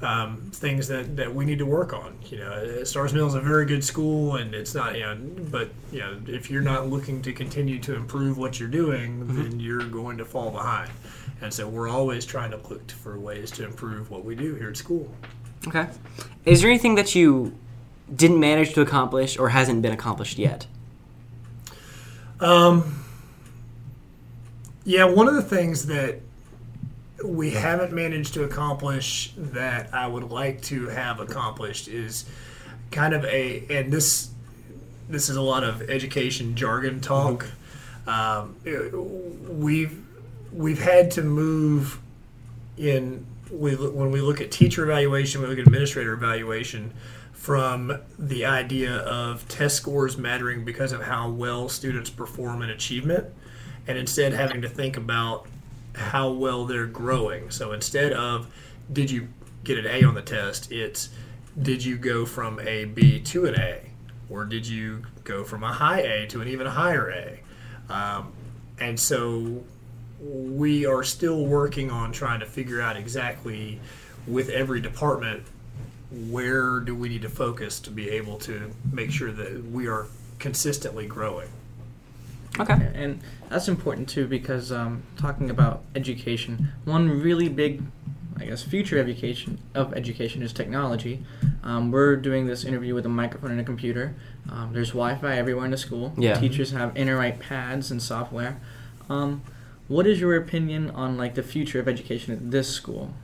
um, 0.00 0.36
things 0.52 0.86
that, 0.86 1.16
that 1.16 1.34
we 1.34 1.44
need 1.44 1.58
to 1.58 1.66
work 1.66 1.92
on. 1.92 2.16
You 2.26 2.38
know, 2.38 2.84
Starr's 2.84 3.12
Mill 3.12 3.26
is 3.26 3.34
a 3.34 3.40
very 3.40 3.66
good 3.66 3.82
school, 3.82 4.36
and 4.36 4.54
it's 4.54 4.74
not, 4.74 4.94
you 4.94 5.00
know, 5.00 5.18
but 5.50 5.70
you 5.90 5.98
know, 5.98 6.20
if 6.26 6.50
you're 6.50 6.62
not 6.62 6.88
looking 6.88 7.20
to 7.22 7.32
continue 7.32 7.80
to 7.80 7.96
improve 7.96 8.38
what 8.38 8.60
you're 8.60 8.68
doing, 8.68 9.26
then 9.36 9.58
you're 9.58 9.88
going 9.88 10.16
to 10.18 10.24
fall 10.24 10.50
behind. 10.50 10.90
And 11.40 11.52
so 11.52 11.68
we're 11.68 11.88
always 11.88 12.24
trying 12.24 12.50
to 12.52 12.56
look 12.68 12.90
for 12.90 13.18
ways 13.18 13.50
to 13.52 13.64
improve 13.64 14.10
what 14.10 14.24
we 14.24 14.34
do 14.34 14.54
here 14.54 14.70
at 14.70 14.76
school. 14.76 15.12
Okay. 15.66 15.88
Is 16.44 16.62
there 16.62 16.70
anything 16.70 16.94
that 16.94 17.14
you 17.14 17.56
didn't 18.14 18.40
manage 18.40 18.74
to 18.74 18.80
accomplish 18.80 19.38
or 19.38 19.50
hasn't 19.50 19.82
been 19.82 19.92
accomplished 19.92 20.38
yet? 20.38 20.66
Um, 22.40 23.04
yeah, 24.84 25.04
one 25.04 25.28
of 25.28 25.34
the 25.34 25.42
things 25.42 25.86
that 25.86 26.20
we 27.24 27.50
haven't 27.50 27.92
managed 27.92 28.34
to 28.34 28.44
accomplish 28.44 29.32
that 29.36 29.92
I 29.92 30.06
would 30.06 30.30
like 30.30 30.62
to 30.62 30.86
have 30.88 31.20
accomplished 31.20 31.88
is 31.88 32.24
kind 32.90 33.12
of 33.12 33.24
a, 33.24 33.64
and 33.70 33.92
this 33.92 34.30
this 35.08 35.28
is 35.30 35.36
a 35.36 35.42
lot 35.42 35.64
of 35.64 35.88
education 35.90 36.54
jargon 36.54 37.00
talk. 37.00 37.46
Um, 38.06 38.56
we've 39.48 40.04
we've 40.52 40.82
had 40.82 41.10
to 41.12 41.22
move 41.22 41.98
in 42.76 43.26
we, 43.50 43.74
when 43.74 44.10
we 44.10 44.20
look 44.20 44.40
at 44.40 44.50
teacher 44.50 44.84
evaluation, 44.84 45.40
we 45.40 45.48
look 45.48 45.58
at 45.58 45.66
administrator 45.66 46.12
evaluation 46.12 46.92
from 47.38 47.96
the 48.18 48.44
idea 48.44 48.96
of 48.96 49.48
test 49.48 49.76
scores 49.76 50.18
mattering 50.18 50.64
because 50.64 50.90
of 50.90 51.02
how 51.02 51.30
well 51.30 51.68
students 51.68 52.10
perform 52.10 52.62
in 52.62 52.68
achievement, 52.68 53.26
and 53.86 53.96
instead 53.96 54.32
having 54.32 54.60
to 54.60 54.68
think 54.68 54.96
about 54.96 55.46
how 55.94 56.30
well 56.30 56.66
they're 56.66 56.84
growing. 56.84 57.48
So 57.50 57.72
instead 57.72 58.12
of 58.12 58.52
did 58.92 59.08
you 59.10 59.28
get 59.62 59.78
an 59.78 59.86
A 59.86 60.02
on 60.02 60.14
the 60.14 60.22
test, 60.22 60.72
it's 60.72 61.10
did 61.62 61.82
you 61.84 61.96
go 61.96 62.26
from 62.26 62.58
a 62.60 62.86
B 62.86 63.20
to 63.20 63.46
an 63.46 63.54
A, 63.54 63.82
or 64.28 64.44
did 64.44 64.66
you 64.66 65.04
go 65.22 65.44
from 65.44 65.62
a 65.62 65.72
high 65.72 66.00
A 66.00 66.26
to 66.26 66.40
an 66.40 66.48
even 66.48 66.66
higher 66.66 67.08
A? 67.08 67.40
Um, 67.92 68.32
and 68.80 68.98
so 68.98 69.62
we 70.20 70.84
are 70.86 71.04
still 71.04 71.46
working 71.46 71.90
on 71.90 72.10
trying 72.10 72.40
to 72.40 72.46
figure 72.46 72.80
out 72.80 72.96
exactly 72.96 73.80
with 74.26 74.48
every 74.50 74.80
department 74.80 75.44
where 76.10 76.80
do 76.80 76.94
we 76.94 77.08
need 77.08 77.22
to 77.22 77.28
focus 77.28 77.80
to 77.80 77.90
be 77.90 78.08
able 78.10 78.38
to 78.38 78.70
make 78.92 79.10
sure 79.10 79.30
that 79.32 79.70
we 79.70 79.86
are 79.86 80.06
consistently 80.38 81.06
growing. 81.06 81.48
Okay. 82.58 82.90
And 82.94 83.20
that's 83.48 83.68
important 83.68 84.08
too 84.08 84.26
because 84.26 84.72
um, 84.72 85.02
talking 85.16 85.50
about 85.50 85.82
education, 85.94 86.72
one 86.84 87.20
really 87.20 87.48
big, 87.48 87.82
I 88.36 88.46
guess, 88.46 88.62
future 88.62 88.98
education 88.98 89.58
of 89.74 89.94
education 89.94 90.42
is 90.42 90.52
technology. 90.52 91.24
Um, 91.62 91.90
we're 91.90 92.16
doing 92.16 92.46
this 92.46 92.64
interview 92.64 92.94
with 92.94 93.06
a 93.06 93.10
microphone 93.10 93.52
and 93.52 93.60
a 93.60 93.64
computer. 93.64 94.14
Um, 94.50 94.72
there's 94.72 94.88
Wi-Fi 94.88 95.36
everywhere 95.36 95.66
in 95.66 95.70
the 95.70 95.76
school. 95.76 96.14
Yeah. 96.16 96.34
Teachers 96.34 96.72
have 96.72 96.94
Interwrite 96.94 97.38
pads 97.38 97.90
and 97.90 98.02
software. 98.02 98.60
Um, 99.08 99.42
what 99.86 100.06
is 100.06 100.20
your 100.20 100.36
opinion 100.36 100.90
on 100.90 101.16
like 101.16 101.34
the 101.34 101.42
future 101.42 101.80
of 101.80 101.88
education 101.88 102.32
at 102.32 102.50
this 102.50 102.68
school? 102.68 103.14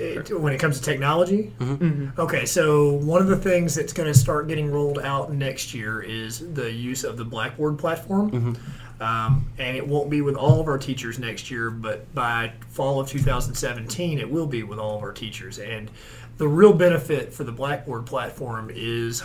It, 0.00 0.40
when 0.40 0.52
it 0.52 0.58
comes 0.58 0.78
to 0.78 0.84
technology. 0.84 1.52
Mm-hmm. 1.58 2.20
Okay, 2.20 2.46
so 2.46 2.92
one 2.92 3.20
of 3.20 3.28
the 3.28 3.36
things 3.36 3.74
that's 3.74 3.92
going 3.92 4.10
to 4.12 4.18
start 4.18 4.48
getting 4.48 4.70
rolled 4.70 4.98
out 4.98 5.32
next 5.32 5.74
year 5.74 6.00
is 6.00 6.52
the 6.54 6.70
use 6.72 7.04
of 7.04 7.16
the 7.16 7.24
Blackboard 7.24 7.78
platform. 7.78 8.56
Um, 9.00 9.46
and 9.58 9.76
it 9.76 9.86
won't 9.86 10.10
be 10.10 10.20
with 10.20 10.36
all 10.36 10.60
of 10.60 10.68
our 10.68 10.76
teachers 10.76 11.18
next 11.18 11.50
year, 11.50 11.70
but 11.70 12.12
by 12.14 12.52
fall 12.68 13.00
of 13.00 13.08
2017, 13.08 14.18
it 14.18 14.30
will 14.30 14.46
be 14.46 14.62
with 14.62 14.78
all 14.78 14.96
of 14.96 15.02
our 15.02 15.12
teachers. 15.12 15.58
And 15.58 15.90
the 16.36 16.46
real 16.46 16.74
benefit 16.74 17.32
for 17.32 17.44
the 17.44 17.52
Blackboard 17.52 18.04
platform 18.04 18.70
is 18.74 19.22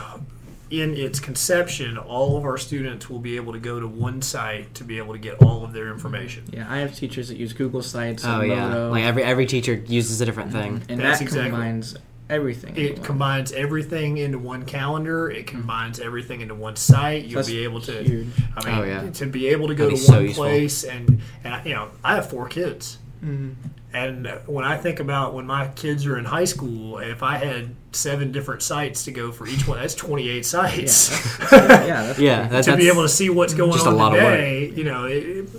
in 0.72 0.95
its 0.95 1.19
conception, 1.19 1.98
all 1.98 2.38
of 2.38 2.43
our 2.45 2.57
students 2.57 3.10
will 3.10 3.19
be 3.19 3.36
able 3.36 3.53
to 3.53 3.60
go 3.60 3.79
to 3.79 3.88
one 3.88 4.22
site 4.22 4.74
to 4.75 4.84
be 4.84 4.98
able 4.98 5.13
to 5.13 5.19
get 5.19 5.41
all 5.43 5.63
of 5.63 5.74
their 5.74 5.89
information. 5.91 6.43
Yeah, 6.51 6.65
I 6.69 6.79
have 6.79 6.95
teachers 6.95 7.27
that 7.29 7.38
use 7.38 7.53
Google 7.53 7.81
Sites. 7.84 8.25
Oh 8.25 8.41
and 8.41 8.50
yeah, 8.50 8.67
Modo, 8.69 8.91
like 8.91 9.03
every 9.03 9.24
every 9.24 9.45
teacher 9.45 9.74
uses 9.74 10.22
a 10.22 10.25
different 10.25 10.51
thing. 10.51 10.81
and 10.89 11.00
That's 11.00 11.19
that 11.19 11.25
exactly- 11.25 11.51
combines 11.51 11.95
everything. 12.29 12.75
It 12.75 12.93
one. 12.98 13.05
combines 13.05 13.51
everything 13.51 14.17
into 14.17 14.39
one 14.39 14.65
calendar. 14.65 15.29
It 15.29 15.45
mm. 15.45 15.50
combines 15.50 16.00
everything 16.00 16.41
into 16.41 16.55
one 16.55 16.75
site. 16.75 17.25
You'll 17.25 17.36
That's 17.36 17.50
be 17.50 17.63
able 17.63 17.81
to. 17.81 18.03
huge. 18.03 18.27
I 18.57 18.65
mean, 18.65 18.75
Oh, 18.79 18.84
yeah. 18.84 19.10
to 19.12 19.25
be 19.27 19.48
able 19.50 19.67
to 19.67 19.75
go 19.75 19.86
That'd 19.86 20.00
to 20.00 20.03
be 20.24 20.34
so 20.34 20.41
one 20.41 20.50
place 20.50 20.84
and 20.84 21.22
and 21.43 21.65
you 21.65 21.75
know, 21.75 21.89
I 22.03 22.15
have 22.15 22.29
four 22.29 22.48
kids, 22.48 22.98
Mhm. 23.25 23.53
and 23.94 24.27
when 24.46 24.65
I 24.65 24.77
think 24.77 25.00
about 25.00 25.34
when 25.34 25.46
my 25.48 25.67
kids 25.70 26.05
are 26.05 26.17
in 26.17 26.25
high 26.25 26.46
school, 26.46 27.00
if 27.00 27.24
I 27.24 27.38
had 27.38 27.70
seven 27.91 28.32
different 28.32 28.62
sites 28.62 29.05
to 29.05 29.12
go 29.12 29.32
for 29.32 29.48
each 29.48 29.67
one, 29.67 29.79
that's 29.79 29.96
twenty 29.96 30.29
eight 30.29 30.46
sites. 30.46 31.10
yeah, 31.51 32.03
that's 32.08 32.20
Yeah, 32.20 32.48
that's, 32.48 32.67
to 32.67 32.77
be 32.77 32.88
able 32.89 33.01
to 33.03 33.10
see 33.10 33.29
what's 33.29 33.53
going 33.53 33.72
just 33.72 33.86
a 33.86 33.89
on 33.89 33.96
lot 33.98 34.15
of 34.15 34.22
work. 34.24 34.34
today, 34.38 34.70
you 34.75 34.84
know, 34.84 35.05
it, 35.05 35.17
it- 35.25 35.50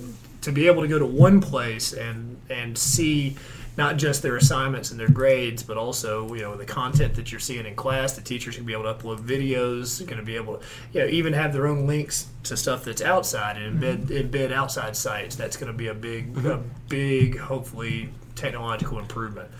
to 0.43 0.53
be 0.53 0.69
able 0.69 0.83
to 0.83 0.89
go 0.89 0.99
to 0.99 1.07
one 1.07 1.41
place 1.41 1.93
and 1.93 2.37
and 2.49 2.79
see 2.79 3.35
not 3.77 3.97
just 3.99 4.23
their 4.23 4.37
assignments 4.37 4.91
and 4.91 4.99
their 4.99 5.11
grades, 5.11 5.63
but 5.63 5.77
also 5.77 6.33
you 6.35 6.43
know 6.43 6.57
the 6.57 6.65
content 6.65 7.15
that 7.15 7.31
you're 7.31 7.41
seeing 7.41 7.67
in 7.67 7.75
class. 7.75 8.13
The 8.13 8.23
teachers 8.23 8.57
can 8.57 8.65
be 8.65 8.73
able 8.73 8.85
to 8.85 8.95
upload 8.95 9.21
videos, 9.21 10.05
going 10.07 10.19
to 10.19 10.25
be 10.25 10.37
able 10.37 10.57
to 10.57 10.65
you 10.93 11.01
know 11.01 11.07
even 11.07 11.33
have 11.33 11.53
their 11.53 11.67
own 11.67 11.87
links 11.87 12.29
to 12.45 12.57
stuff 12.57 12.85
that's 12.85 13.03
outside 13.03 13.57
and 13.57 13.81
embed 13.81 14.07
embed 14.07 14.53
outside 14.53 14.97
sites. 14.97 15.37
That's 15.37 15.57
going 15.57 15.71
to 15.71 15.77
be 15.77 15.89
a 15.89 15.95
big 15.95 16.37
a 16.45 16.63
big 16.89 17.39
hopefully 17.39 18.11
technological 18.35 18.99
improvement. 18.99 19.51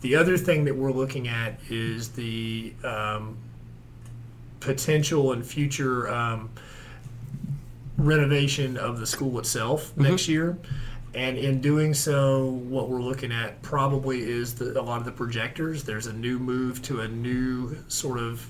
The 0.00 0.16
other 0.16 0.36
thing 0.36 0.64
that 0.66 0.76
we're 0.76 0.92
looking 0.92 1.26
at 1.28 1.58
is 1.70 2.10
the 2.10 2.72
um, 2.84 3.36
potential 4.60 5.32
and 5.32 5.44
future 5.44 6.08
um, 6.08 6.50
renovation 7.96 8.76
of 8.76 9.00
the 9.00 9.06
school 9.06 9.38
itself 9.38 9.96
next 9.96 10.28
year. 10.28 10.58
And 11.16 11.38
in 11.38 11.60
doing 11.62 11.94
so, 11.94 12.44
what 12.68 12.90
we're 12.90 13.00
looking 13.00 13.32
at 13.32 13.62
probably 13.62 14.20
is 14.20 14.54
the, 14.54 14.78
a 14.78 14.82
lot 14.82 14.98
of 14.98 15.06
the 15.06 15.12
projectors. 15.12 15.82
There's 15.82 16.06
a 16.06 16.12
new 16.12 16.38
move 16.38 16.82
to 16.82 17.00
a 17.00 17.08
new 17.08 17.76
sort 17.88 18.18
of 18.18 18.46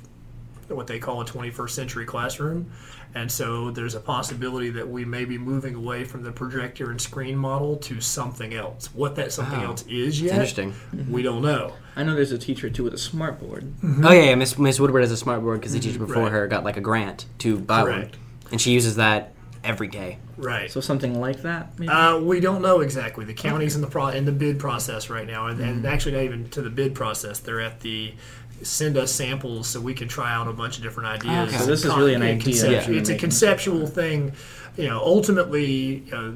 what 0.69 0.89
they 0.89 0.99
call 0.99 1.21
a 1.21 1.25
21st 1.25 1.71
century 1.71 2.05
classroom. 2.05 2.73
And 3.15 3.31
so 3.31 3.71
there's 3.71 3.95
a 3.95 4.01
possibility 4.01 4.69
that 4.71 4.87
we 4.87 5.05
may 5.05 5.25
be 5.25 5.39
moving 5.39 5.77
away 5.77 6.05
from 6.05 6.23
the 6.25 6.33
projector 6.33 6.91
and 6.91 7.01
screen 7.01 7.37
model 7.37 7.77
to 7.77 8.01
something 8.01 8.53
else. 8.53 8.93
What 8.93 9.15
that 9.15 9.33
something 9.33 9.61
Wow. 9.61 9.67
else 9.69 9.83
is 9.89 10.09
it's 10.17 10.21
yet, 10.21 10.33
interesting. 10.33 10.73
Mm-hmm. 10.73 11.13
we 11.13 11.23
don't 11.23 11.41
know. 11.41 11.73
I 11.95 12.03
know 12.03 12.15
there's 12.17 12.33
a 12.33 12.37
teacher 12.39 12.69
too 12.69 12.83
with 12.83 12.95
a 12.95 12.99
smart 12.99 13.39
board. 13.39 13.63
Mm-hmm. 13.83 14.05
Oh 14.05 14.11
yeah, 14.13 14.23
yeah, 14.25 14.35
Miss 14.35 14.59
Miss 14.59 14.81
Woodward 14.81 15.03
has 15.03 15.13
a 15.13 15.17
smart 15.17 15.41
board 15.41 15.61
because 15.61 15.73
the 15.73 15.79
mm-hmm. 15.79 15.89
teacher 15.89 16.05
before 16.05 16.25
Right. 16.25 16.33
her 16.33 16.47
got 16.49 16.65
like 16.65 16.77
a 16.77 16.81
grant 16.81 17.27
to 17.39 17.59
buy 17.61 17.85
Correct. 17.85 18.17
one, 18.17 18.25
and 18.51 18.61
she 18.61 18.73
uses 18.73 18.97
that 18.97 19.33
every 19.67 19.89
day. 19.89 20.19
Right. 20.37 20.71
So 20.71 20.81
something 20.81 21.21
like 21.21 21.43
that. 21.43 21.79
Maybe? 21.79 21.91
Uh, 21.91 22.19
we 22.21 22.41
don't 22.41 22.63
know 22.63 22.81
exactly. 22.81 23.25
The 23.25 23.35
county's 23.35 23.75
in 23.75 23.81
the 23.83 23.87
pro- 23.89 24.09
in 24.09 24.25
the 24.25 24.33
bid 24.33 24.59
process 24.59 25.11
right 25.11 25.27
now, 25.27 25.49
and, 25.49 25.59
Mm-hmm. 25.59 25.69
and 25.69 25.87
actually 25.87 26.13
not 26.13 26.23
even 26.23 26.49
to 26.51 26.63
the 26.63 26.71
bid 26.71 26.95
process. 26.95 27.39
They're 27.41 27.61
at 27.61 27.81
the 27.81 28.15
send 28.63 28.97
us 28.97 29.13
samples 29.13 29.67
so 29.69 29.81
we 29.81 29.93
can 29.93 30.09
try 30.09 30.33
out 30.33 30.49
a 30.49 30.53
bunch 30.53 30.79
of 30.79 30.83
different 30.83 31.09
ideas. 31.11 31.49
okay. 31.53 31.59
So 31.63 31.67
this 31.67 31.85
is 31.85 31.95
really 31.95 32.15
an 32.15 32.23
idea 32.23 32.43
concept- 32.43 32.71
that 32.87 32.89
you're 32.89 32.99
It's 33.01 33.11
a 33.11 33.17
conceptual 33.17 33.87
thing. 33.87 34.33
You 34.79 34.89
know, 34.89 35.01
ultimately, 35.01 36.05
uh, 36.13 36.31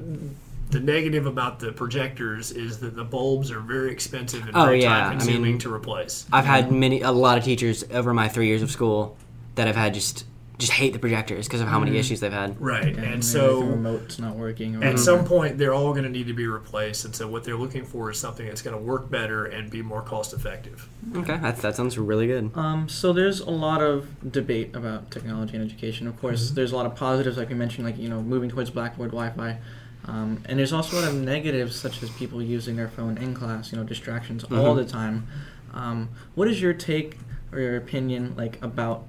the 0.70 0.80
negative 0.80 1.26
about 1.26 1.58
the 1.60 1.72
projectors 1.72 2.52
is 2.52 2.78
that 2.78 2.94
the 2.94 3.04
bulbs 3.04 3.50
are 3.50 3.60
very 3.60 3.90
expensive 3.90 4.46
and 4.46 4.54
Oh, 4.56 4.66
very 4.66 4.82
yeah. 4.82 5.00
Time 5.00 5.18
consuming 5.18 5.42
mean- 5.42 5.58
to 5.58 5.72
replace. 5.72 6.26
I've 6.32 6.44
had 6.44 6.70
many 6.70 7.00
a 7.00 7.10
lot 7.10 7.38
of 7.38 7.44
teachers 7.44 7.84
over 7.90 8.12
my 8.14 8.28
three 8.28 8.46
years 8.46 8.62
of 8.62 8.70
school 8.70 9.16
that 9.56 9.66
have 9.66 9.76
had 9.76 9.94
just 9.94 10.24
just 10.60 10.72
hate 10.72 10.92
the 10.92 10.98
projectors 10.98 11.48
because 11.48 11.60
of 11.60 11.66
how 11.68 11.80
many 11.80 11.96
issues 11.98 12.20
they've 12.20 12.32
had. 12.32 12.60
Right, 12.60 12.94
Yeah, 12.94 13.02
and 13.02 13.24
so 13.24 13.60
the 13.60 13.66
remote's 13.66 14.18
not 14.18 14.36
working. 14.36 14.76
Or 14.76 14.84
At 14.84 14.98
some 14.98 15.24
point, 15.24 15.58
they're 15.58 15.74
all 15.74 15.92
going 15.92 16.04
to 16.04 16.10
need 16.10 16.26
to 16.28 16.32
be 16.34 16.46
replaced, 16.46 17.04
and 17.04 17.14
so 17.16 17.26
what 17.26 17.42
they're 17.44 17.56
looking 17.56 17.84
for 17.84 18.10
is 18.10 18.18
something 18.20 18.46
that's 18.46 18.62
going 18.62 18.76
to 18.76 18.82
work 18.82 19.10
better 19.10 19.46
and 19.46 19.70
be 19.70 19.82
more 19.82 20.02
cost 20.02 20.32
effective. 20.32 20.88
Okay, 21.16 21.36
that, 21.38 21.56
that 21.58 21.74
sounds 21.76 21.98
really 21.98 22.26
good. 22.28 22.52
Um, 22.54 22.88
so 22.88 23.12
there's 23.12 23.40
a 23.40 23.50
lot 23.50 23.82
of 23.82 24.06
debate 24.30 24.76
about 24.76 25.10
technology 25.10 25.56
and 25.56 25.64
education. 25.64 26.06
Of 26.06 26.20
course, 26.20 26.46
Mm-hmm. 26.46 26.54
there's 26.54 26.72
a 26.72 26.76
lot 26.76 26.86
of 26.86 26.94
positives, 26.94 27.36
like 27.36 27.50
you 27.50 27.56
mentioned, 27.56 27.84
like 27.86 27.98
you 27.98 28.08
know, 28.08 28.22
moving 28.22 28.50
towards 28.50 28.70
Blackboard 28.70 29.10
Wi-Fi, 29.10 29.58
um, 30.06 30.42
and 30.46 30.58
there's 30.58 30.72
also 30.72 30.96
a 30.96 31.00
lot 31.00 31.08
of 31.08 31.14
negatives, 31.14 31.74
such 31.76 32.02
as 32.02 32.10
people 32.10 32.42
using 32.42 32.76
their 32.76 32.88
phone 32.88 33.18
in 33.18 33.34
class. 33.34 33.72
You 33.72 33.78
know, 33.78 33.84
distractions 33.84 34.44
all 34.44 34.50
Mhm. 34.50 34.76
the 34.76 34.84
time. 34.84 35.26
Um, 35.72 36.08
what 36.34 36.48
is 36.48 36.60
your 36.60 36.72
take 36.74 37.18
or 37.52 37.60
your 37.60 37.76
opinion, 37.76 38.34
like 38.36 38.62
about 38.62 39.06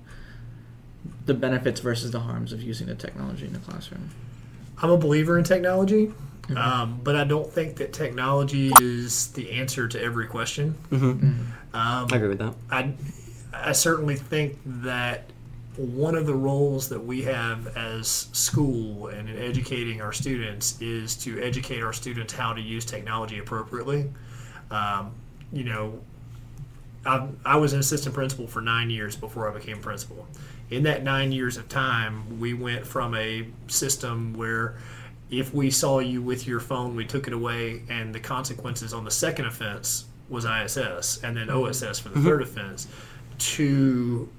the 1.25 1.33
benefits 1.33 1.79
versus 1.79 2.11
the 2.11 2.19
harms 2.21 2.53
of 2.53 2.61
using 2.61 2.87
the 2.87 2.95
technology 2.95 3.45
in 3.45 3.53
the 3.53 3.59
classroom? 3.59 4.09
I'm 4.81 4.89
a 4.89 4.97
believer 4.97 5.37
in 5.37 5.43
technology, 5.43 6.11
Mm-hmm. 6.43 6.57
um, 6.57 6.99
but 7.03 7.15
I 7.15 7.23
don't 7.23 7.49
think 7.53 7.75
that 7.77 7.93
technology 7.93 8.71
is 8.81 9.27
the 9.33 9.51
answer 9.51 9.87
to 9.87 10.01
every 10.01 10.25
question. 10.25 10.71
hmm 10.89 11.11
Um, 11.11 11.47
I 11.73 12.07
agree 12.15 12.29
with 12.29 12.39
that. 12.39 12.55
I, 12.71 12.93
I 13.53 13.71
certainly 13.73 14.15
think 14.15 14.57
that 14.65 15.25
one 15.77 16.15
of 16.15 16.25
the 16.25 16.33
roles 16.33 16.89
that 16.89 16.99
we 16.99 17.21
have 17.23 17.77
as 17.77 18.27
school 18.33 19.07
and 19.07 19.29
in 19.29 19.37
educating 19.37 20.01
our 20.01 20.11
students 20.11 20.81
is 20.81 21.15
to 21.17 21.39
educate 21.41 21.81
our 21.83 21.93
students 21.93 22.33
how 22.33 22.53
to 22.53 22.59
use 22.61 22.85
technology 22.85 23.37
appropriately. 23.37 24.09
Um, 24.71 25.11
you 25.53 25.63
know, 25.63 26.01
I, 27.05 27.27
I 27.45 27.55
was 27.57 27.73
an 27.73 27.79
assistant 27.79 28.15
principal 28.15 28.47
for 28.47 28.61
nine 28.61 28.89
years 28.89 29.15
before 29.15 29.49
I 29.49 29.53
became 29.53 29.79
principal. 29.79 30.27
In 30.71 30.83
that 30.83 31.03
nine 31.03 31.31
years 31.31 31.57
of 31.57 31.67
time, 31.69 32.39
we 32.39 32.53
went 32.53 32.87
from 32.87 33.13
a 33.13 33.45
system 33.67 34.33
where 34.33 34.77
if 35.29 35.53
we 35.53 35.69
saw 35.69 35.99
you 35.99 36.21
with 36.21 36.47
your 36.47 36.59
phone, 36.59 36.95
we 36.95 37.05
took 37.05 37.27
it 37.27 37.33
away, 37.33 37.83
and 37.89 38.15
the 38.15 38.19
consequences 38.19 38.93
on 38.93 39.03
the 39.03 39.11
second 39.11 39.45
offense 39.45 40.05
was 40.29 40.45
ISS 40.45 41.21
and 41.23 41.35
then 41.35 41.47
mm-hmm. 41.47 41.65
OSS 41.65 41.99
for 41.99 42.09
the 42.09 42.15
mm-hmm. 42.15 42.25
third 42.25 42.41
offense, 42.41 42.87
to 43.37 44.29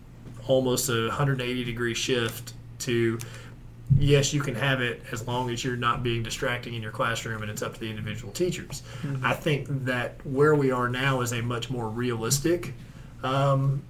almost 0.46 0.88
a 0.88 1.08
180 1.08 1.64
degree 1.64 1.94
shift 1.94 2.54
to 2.80 3.18
yes, 3.98 4.32
you 4.32 4.40
can 4.40 4.54
have 4.54 4.80
it 4.80 5.02
as 5.12 5.26
long 5.26 5.50
as 5.50 5.62
you're 5.62 5.76
not 5.76 6.02
being 6.02 6.22
distracting 6.22 6.74
in 6.74 6.82
your 6.82 6.92
classroom 6.92 7.42
and 7.42 7.50
it's 7.50 7.62
up 7.62 7.74
to 7.74 7.80
the 7.80 7.90
individual 7.90 8.32
teachers. 8.32 8.82
Mm-hmm. 9.02 9.24
I 9.24 9.34
think 9.34 9.66
that 9.84 10.24
where 10.24 10.54
we 10.54 10.70
are 10.70 10.88
now 10.88 11.20
is 11.20 11.32
a 11.32 11.42
much 11.42 11.68
more 11.68 11.88
realistic 11.88 12.72
um, 13.22 13.82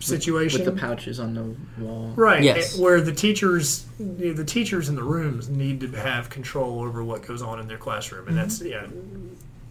situation. 0.00 0.64
With 0.64 0.74
the 0.74 0.80
pouches 0.80 1.18
on 1.20 1.34
the 1.34 1.82
wall. 1.82 2.12
Right. 2.16 2.42
Yes. 2.42 2.78
eh, 2.78 2.82
Where 2.82 3.00
the 3.00 3.12
teachers, 3.12 3.86
you 3.98 4.06
know, 4.06 4.32
the 4.32 4.44
teachers 4.44 4.88
in 4.88 4.94
the 4.96 5.02
rooms 5.02 5.48
need 5.48 5.80
to 5.80 5.88
have 5.92 6.30
control 6.30 6.80
over 6.80 7.02
what 7.04 7.22
goes 7.26 7.42
on 7.42 7.60
in 7.60 7.68
their 7.68 7.78
classroom, 7.78 8.28
and 8.28 8.36
that's 8.36 8.60
yeah, 8.60 8.86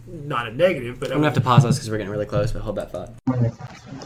not 0.06 0.48
a 0.48 0.52
negative, 0.52 0.98
but 1.00 1.10
I'm 1.10 1.16
gonna 1.18 1.26
have 1.26 1.34
to 1.34 1.40
pause 1.40 1.62
this 1.62 1.76
because 1.76 1.90
we're 1.90 1.98
getting 1.98 2.12
really 2.12 2.26
close, 2.26 2.52
but 2.52 2.62
hold 2.62 2.76
that 2.76 2.90
thought. 2.92 3.12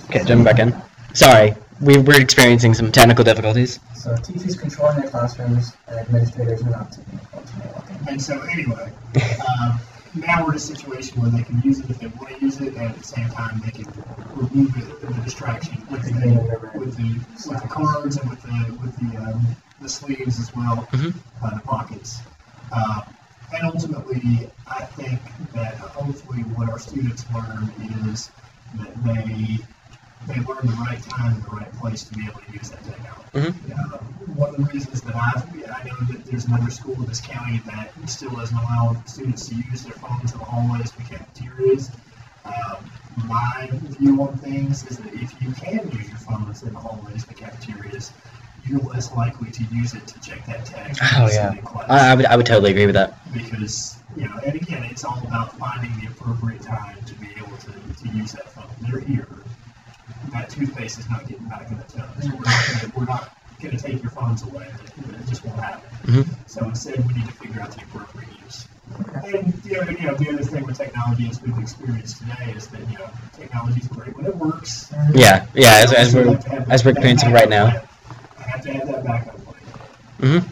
Okay, 0.06 0.24
jumping 0.24 0.44
back 0.44 0.58
in. 0.58 0.74
Sorry, 1.14 1.54
we, 1.80 1.98
we're 1.98 2.20
experiencing 2.20 2.74
some 2.74 2.92
technical 2.92 3.24
difficulties. 3.24 3.80
So 3.96 4.14
teachers 4.16 4.56
controlling 4.56 5.00
their 5.00 5.10
classrooms 5.10 5.72
and 5.88 5.98
administrators 5.98 6.62
are 6.62 6.70
not 6.70 6.92
taking 6.92 7.18
control. 7.32 7.84
And 8.08 8.22
so, 8.22 8.40
anyway, 8.42 8.90
um, 9.16 9.80
now 10.14 10.44
we're 10.44 10.52
in 10.52 10.56
a 10.56 10.60
situation 10.60 11.20
where 11.20 11.30
they 11.30 11.42
can 11.42 11.60
use 11.62 11.80
it 11.80 11.90
if 11.90 11.98
they 11.98 12.06
want 12.06 12.28
to 12.30 12.40
use 12.44 12.60
it, 12.60 12.74
and 12.74 12.88
at 12.90 12.96
the 12.96 13.04
same 13.04 13.28
time, 13.30 13.60
they 13.64 13.70
can 13.70 13.86
remove 14.34 14.76
it, 14.76 15.00
the 15.00 15.22
distraction 15.22 15.86
with 15.90 16.02
the 16.02 16.78
with 16.78 16.96
the, 16.96 17.50
with 17.50 17.62
the 17.62 17.68
cards 17.68 18.16
and 18.16 18.30
with 18.30 18.42
the 18.42 18.78
with 18.80 18.96
the 18.98 19.16
um, 19.18 19.46
the 19.80 19.88
sleeves 19.88 20.38
as 20.40 20.54
well, 20.54 20.88
Mhm. 20.92 21.14
uh, 21.42 21.54
the 21.54 21.60
pockets. 21.62 22.20
Uh, 22.72 23.02
and 23.52 23.64
ultimately, 23.64 24.50
I 24.66 24.84
think 24.84 25.20
that 25.54 25.78
hopefully 25.78 26.42
what 26.42 26.68
our 26.68 26.78
students 26.78 27.24
learn 27.32 27.72
is 28.12 28.30
that 28.74 28.94
they 29.04 29.58
they 30.26 30.34
learn 30.36 30.58
the 30.66 30.76
right 30.80 31.02
time 31.02 31.34
and 31.34 31.42
the 31.42 31.50
right 31.50 31.72
place 31.78 32.02
to 32.04 32.14
be 32.14 32.24
able 32.26 32.40
to 32.40 32.52
use 32.52 32.70
that 32.70 32.82
technology. 32.84 33.28
Mhm. 33.34 33.54
Uh, 33.94 33.98
one 34.34 34.50
of 34.50 34.56
the 34.56 34.64
reasons 34.72 35.00
that 35.02 35.14
I've, 35.16 35.44
I 35.70 35.84
know 35.84 35.96
that 36.12 36.24
there's 36.26 36.44
another 36.46 36.70
school 36.70 36.94
in 36.96 37.06
this 37.06 37.20
county 37.20 37.62
that 37.66 37.92
still 38.06 38.30
doesn't 38.30 38.56
allow 38.56 38.96
students 39.06 39.46
to 39.48 39.54
use 39.54 39.82
their 39.84 39.92
phones 39.94 40.32
in 40.32 40.38
the 40.38 40.44
hallways 40.44 40.90
for 40.90 41.02
cafeterias. 41.02 41.90
Um, 42.44 42.90
my 43.26 43.68
view 43.72 44.22
on 44.22 44.36
things 44.38 44.86
is 44.86 44.98
that 44.98 45.12
if 45.14 45.34
you 45.42 45.52
can 45.52 45.90
use 45.90 46.08
your 46.08 46.18
phones 46.18 46.62
in 46.62 46.72
the 46.72 46.78
hallways 46.78 47.24
for 47.24 47.34
cafeterias, 47.34 48.12
you're 48.66 48.80
less 48.80 49.12
likely 49.14 49.50
to 49.50 49.64
use 49.72 49.94
it 49.94 50.06
to 50.06 50.20
check 50.20 50.44
that 50.46 50.66
tag. 50.66 50.96
Oh, 51.16 51.28
yeah. 51.30 51.54
I, 51.88 52.12
I 52.12 52.14
would 52.14 52.26
I 52.26 52.36
would 52.36 52.46
totally 52.46 52.70
agree 52.70 52.86
with 52.86 52.94
that. 52.96 53.18
because 53.32 53.96
you 54.16 54.28
know, 54.28 54.36
and 54.44 54.54
again, 54.54 54.84
it's 54.84 55.04
all 55.04 55.20
about 55.26 55.56
finding 55.58 55.92
the 56.00 56.06
appropriate 56.06 56.62
time 56.62 56.96
to 57.06 57.14
be 57.14 57.28
able 57.36 57.56
to, 57.58 57.72
to 57.72 58.08
to 58.08 58.16
use 58.16 58.32
that 58.32 58.48
phone. 58.50 58.64
They're 58.80 59.00
here. 59.00 59.26
That 60.32 60.50
toothpaste 60.50 60.98
is 60.98 61.08
not 61.10 61.26
getting 61.26 61.46
back 61.46 61.70
in 61.70 61.78
the 61.78 61.84
tub. 61.84 62.10
So 62.22 62.28
we're 62.28 62.34
not 62.44 62.66
gonna, 62.68 62.92
we're 62.96 63.04
not 63.04 63.36
going 63.62 63.76
to 63.76 63.82
take 63.82 64.02
your 64.02 64.10
phones 64.10 64.42
away. 64.42 64.66
It 64.96 65.26
just 65.28 65.44
won't 65.44 65.58
happen. 65.58 65.82
Mhm. 66.06 66.26
So 66.46 66.64
instead, 66.66 67.06
we 67.06 67.14
need 67.14 67.26
to 67.26 67.32
figure 67.32 67.60
out 67.60 67.70
the 67.72 67.82
appropriate 67.82 68.28
use. 68.44 68.66
And 69.24 69.52
the 69.64 69.80
other, 69.80 69.92
you 69.92 70.06
know, 70.06 70.14
the 70.14 70.28
other 70.30 70.42
thing 70.42 70.64
with 70.64 70.76
technology 70.76 71.28
as 71.28 71.42
we've 71.42 71.58
experienced 71.58 72.18
today 72.18 72.52
is 72.56 72.66
that 72.68 72.80
you 72.90 72.98
know 72.98 73.10
technology 73.36 73.80
is 73.80 73.88
great 73.88 74.16
when 74.16 74.26
it 74.26 74.36
works. 74.36 74.92
Yeah, 75.14 75.46
yeah. 75.54 75.80
As, 75.84 75.92
as 75.92 76.14
we're 76.14 76.38
as 76.70 76.84
we're 76.84 76.92
experiencing 76.92 77.32
right 77.32 77.48
now. 77.48 77.70
plan. 77.70 77.82
I 78.38 78.42
have 78.42 78.62
to 78.62 78.72
have 78.72 78.86
that 78.88 79.04
backup 79.04 79.44
plan. 79.44 80.40
hmm 80.42 80.46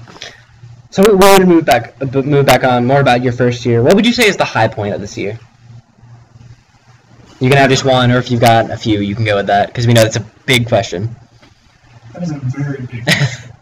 So 0.90 1.02
we 1.02 1.14
want 1.14 1.40
to 1.40 1.47
move 1.47 1.64
back, 1.64 1.95
uh, 2.00 2.23
move 2.23 2.47
back 2.47 2.64
on 2.64 2.87
more 2.87 3.00
about 3.00 3.23
your 3.23 3.33
first 3.33 3.64
year. 3.66 3.83
What 3.83 3.95
would 3.95 4.06
you 4.06 4.12
say 4.12 4.26
is 4.26 4.37
the 4.37 4.45
high 4.45 4.68
point 4.68 4.95
of 4.95 5.00
this 5.00 5.16
year? 5.16 5.38
You 7.40 7.50
can 7.50 7.59
have 7.59 7.69
just 7.71 7.85
one, 7.85 8.11
or 8.11 8.19
if 8.19 8.31
you've 8.31 8.40
got 8.40 8.71
a 8.71 8.76
few, 8.76 9.00
you 9.00 9.14
can 9.14 9.25
go 9.25 9.37
with 9.37 9.47
that 9.49 9.66
because 9.69 9.87
we 9.87 9.93
know 9.93 10.02
that's 10.02 10.16
a 10.16 10.26
big 10.47 10.69
question. 10.69 11.14
That 12.14 12.23
is 12.23 12.31
a 12.31 12.38
very 12.38 12.87
big. 12.87 13.02
question. 13.05 13.52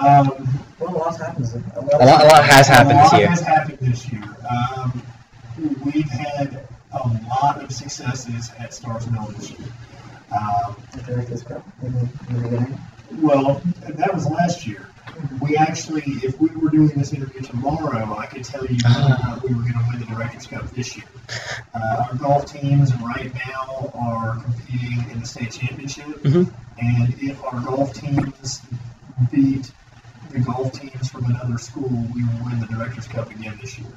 um, 0.00 0.48
Well, 0.78 0.94
a 0.94 0.98
lot 0.98 1.16
happens. 1.18 1.54
A 1.54 1.58
A 1.58 1.80
lot, 2.06 2.24
a 2.24 2.26
lot 2.28 2.44
has 2.44 2.68
happened 2.68 2.98
a 2.98 3.02
this 3.02 3.12
lot 3.12 3.18
year. 3.20 3.28
has 3.28 3.40
happened 3.40 3.78
this 3.80 4.12
year. 4.12 4.22
Um, 4.76 5.02
we've 5.84 6.08
had 6.08 6.66
a 6.92 7.08
lot 7.28 7.62
of 7.62 7.72
successes 7.72 8.50
at 8.58 8.72
Starr's 8.72 9.08
Mill 9.10 9.26
this 9.36 9.50
year. 9.50 9.68
Um, 10.32 10.76
The 10.92 11.02
Directors 11.02 11.42
Cup 11.42 11.64
in 11.82 11.92
the, 11.92 12.08
in 12.28 12.36
the 12.36 12.42
beginning. 12.48 12.80
well, 13.18 13.60
that 13.88 14.14
was 14.14 14.28
last 14.28 14.66
year. 14.66 14.88
We 15.44 15.58
actually, 15.58 16.04
if 16.22 16.40
we 16.40 16.48
were 16.56 16.70
doing 16.70 16.88
this 16.96 17.12
interview 17.12 17.42
tomorrow, 17.42 18.16
I 18.16 18.24
could 18.26 18.44
tell 18.44 18.64
you 18.64 18.78
whether 18.82 19.12
or 19.12 19.40
we 19.46 19.54
were 19.54 19.60
going 19.60 19.74
to 19.74 19.84
win 19.90 20.00
the 20.00 20.06
Directors 20.06 20.46
Cup 20.46 20.70
this 20.70 20.96
year. 20.96 21.04
Uh, 21.74 22.06
our 22.08 22.14
golf 22.14 22.50
teams 22.50 22.94
right 22.96 23.30
now 23.34 23.90
are 23.94 24.42
competing 24.42 25.10
in 25.10 25.20
the 25.20 25.26
state 25.26 25.52
championship, 25.52 26.06
Mhm. 26.22 26.50
and 26.80 27.14
if 27.20 27.44
our 27.44 27.60
golf 27.60 27.92
teams 27.92 28.62
beat 29.30 29.70
the 30.30 30.38
golf 30.40 30.72
teams 30.72 31.10
from 31.10 31.26
another 31.26 31.58
school, 31.58 31.90
we 32.14 32.24
will 32.24 32.44
win 32.46 32.60
the 32.60 32.66
Directors 32.66 33.06
Cup 33.06 33.30
again 33.30 33.58
this 33.60 33.78
year. 33.78 33.92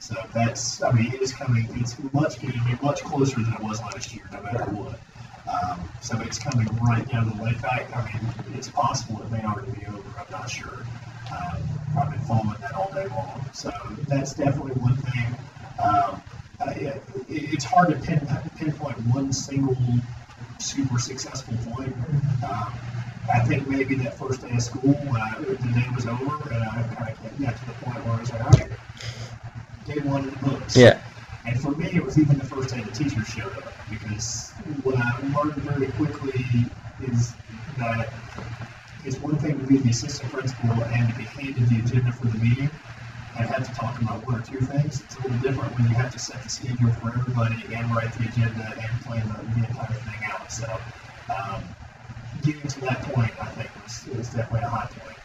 So 0.00 0.14
that's, 0.34 0.82
I 0.82 0.92
mean, 0.92 1.10
it 1.10 1.22
is 1.22 1.32
coming. 1.32 1.66
It's 1.80 1.96
much, 2.12 2.38
be 2.40 2.52
much 2.82 3.02
closer 3.02 3.42
than 3.42 3.54
it 3.54 3.60
was 3.60 3.80
last 3.80 4.14
year, 4.14 4.24
no 4.30 4.42
matter 4.42 4.64
what. 4.64 5.00
Um, 5.48 5.88
so 6.00 6.20
it's 6.20 6.38
coming 6.38 6.66
right 6.82 7.06
down 7.08 7.36
the 7.36 7.42
way. 7.42 7.54
I 7.62 8.10
mean, 8.12 8.32
it's 8.54 8.68
possible 8.68 9.22
it 9.22 9.30
may 9.30 9.44
already 9.44 9.72
be 9.72 9.86
over. 9.86 10.02
I'm 10.18 10.30
not 10.30 10.50
sure. 10.50 10.84
Um, 11.30 11.62
I've 11.98 12.10
been 12.10 12.20
following 12.20 12.56
that 12.60 12.74
all 12.74 12.92
day 12.92 13.06
long. 13.08 13.44
So 13.52 13.70
that's 14.08 14.34
definitely 14.34 14.72
one 14.72 14.96
thing. 14.96 15.36
Um, 15.82 16.22
uh, 16.60 16.70
it, 16.76 17.02
it's 17.28 17.64
hard 17.64 17.90
to 17.90 17.96
pin, 17.96 18.26
pinpoint 18.56 18.96
one 19.14 19.32
single 19.32 19.76
super 20.58 20.98
successful 20.98 21.54
point. 21.70 21.94
Um, 22.44 22.72
I 23.32 23.40
think 23.40 23.68
maybe 23.68 23.96
that 23.96 24.18
first 24.18 24.40
day 24.40 24.54
of 24.54 24.62
school, 24.62 24.96
I, 25.12 25.34
the 25.38 25.54
day 25.56 25.86
was 25.94 26.06
over, 26.06 26.52
and 26.52 26.62
I 26.62 26.82
kind 26.94 27.10
of 27.10 27.40
got 27.40 27.56
to 27.56 27.66
the 27.66 27.72
point 27.72 28.04
where 28.04 28.14
I 28.14 28.20
was 28.20 28.32
like, 28.32 28.44
all 28.44 28.50
right, 28.50 28.70
day 29.86 30.08
one 30.08 30.24
in 30.24 30.30
the 30.30 30.36
books. 30.36 30.76
Yeah. 30.76 31.02
And 31.44 31.60
for 31.60 31.70
me, 31.72 31.86
it 31.86 32.04
was 32.04 32.18
even 32.18 32.38
the 32.38 32.44
first 32.44 32.74
day 32.74 32.80
the 32.80 32.90
teachers 32.90 33.28
showed 33.28 33.52
up 33.58 33.72
because 33.88 34.50
what 34.82 34.96
I 34.96 35.20
learned 35.46 35.62
very 35.62 35.86
quickly 35.92 36.66
is 37.00 37.34
that 37.78 38.08
it's 39.04 39.18
one 39.18 39.38
thing 39.38 39.58
to 39.60 39.66
be 39.66 39.78
the 39.78 39.90
assistant 39.90 40.32
principal 40.32 40.70
and 40.84 41.08
to 41.08 41.14
be 41.14 41.24
handed 41.24 41.68
the 41.68 41.78
agenda 41.78 42.12
for 42.12 42.26
the 42.26 42.38
meeting 42.38 42.70
and 43.38 43.48
have 43.48 43.66
to 43.66 43.72
talk 43.74 44.00
about 44.00 44.26
one 44.26 44.40
or 44.40 44.42
two 44.42 44.58
things. 44.58 45.02
It's 45.02 45.16
a 45.16 45.22
little 45.22 45.38
different 45.38 45.74
when 45.74 45.88
you 45.88 45.94
have 45.94 46.10
to 46.12 46.18
set 46.18 46.42
the 46.42 46.48
schedule 46.48 46.90
for 46.92 47.14
everybody 47.14 47.74
and 47.74 47.94
write 47.94 48.12
the 48.14 48.28
agenda 48.28 48.74
and 48.80 49.00
plan 49.02 49.28
the, 49.28 49.60
the 49.60 49.66
entire 49.66 49.92
thing 49.92 50.20
out. 50.32 50.50
So 50.50 50.80
um, 51.30 51.64
getting 52.42 52.66
to 52.66 52.80
that 52.80 53.02
point, 53.02 53.32
I 53.40 53.46
think, 53.46 53.70
was, 53.82 54.08
was 54.16 54.28
definitely 54.30 54.60
a 54.62 54.68
high 54.68 54.86
point. 54.86 55.18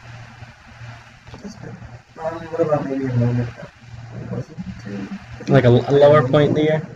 That's 1.40 1.54
good. 1.56 1.74
What 2.14 2.60
about 2.60 2.84
maybe 2.84 3.06
a 3.06 3.16
moment 3.16 3.48
that 3.56 5.48
Like 5.48 5.64
a, 5.64 5.68
a 5.68 5.92
lower 5.92 6.28
point 6.28 6.50
in 6.50 6.54
the 6.54 6.62
year. 6.62 6.88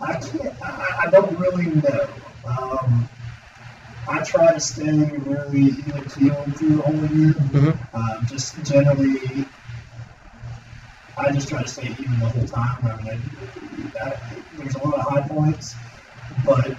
I 0.00 0.14
can't. 0.14 0.62
I, 0.62 1.02
I 1.06 1.10
don't 1.10 1.38
really 1.38 1.66
know. 1.66 2.08
Um, 2.46 3.08
I 4.08 4.19
try 4.30 4.52
to 4.54 4.60
stay 4.60 4.92
really 5.26 5.60
even 5.60 6.04
keeled 6.04 6.56
through 6.56 6.76
the 6.76 6.82
whole 6.82 7.06
year. 7.06 7.34
Mhm. 7.34 7.94
Um, 7.94 8.26
just 8.26 8.62
generally, 8.64 9.44
I 11.16 11.32
just 11.32 11.48
try 11.48 11.62
to 11.62 11.68
stay 11.68 11.88
even 11.98 12.18
the 12.20 12.28
whole 12.28 12.46
time. 12.46 12.78
I 12.84 13.02
mean, 13.02 13.20
I, 14.00 14.06
I, 14.06 14.16
there's 14.56 14.74
a 14.76 14.86
lot 14.86 14.94
of 14.94 15.08
high 15.08 15.26
points, 15.28 15.74
but 16.44 16.76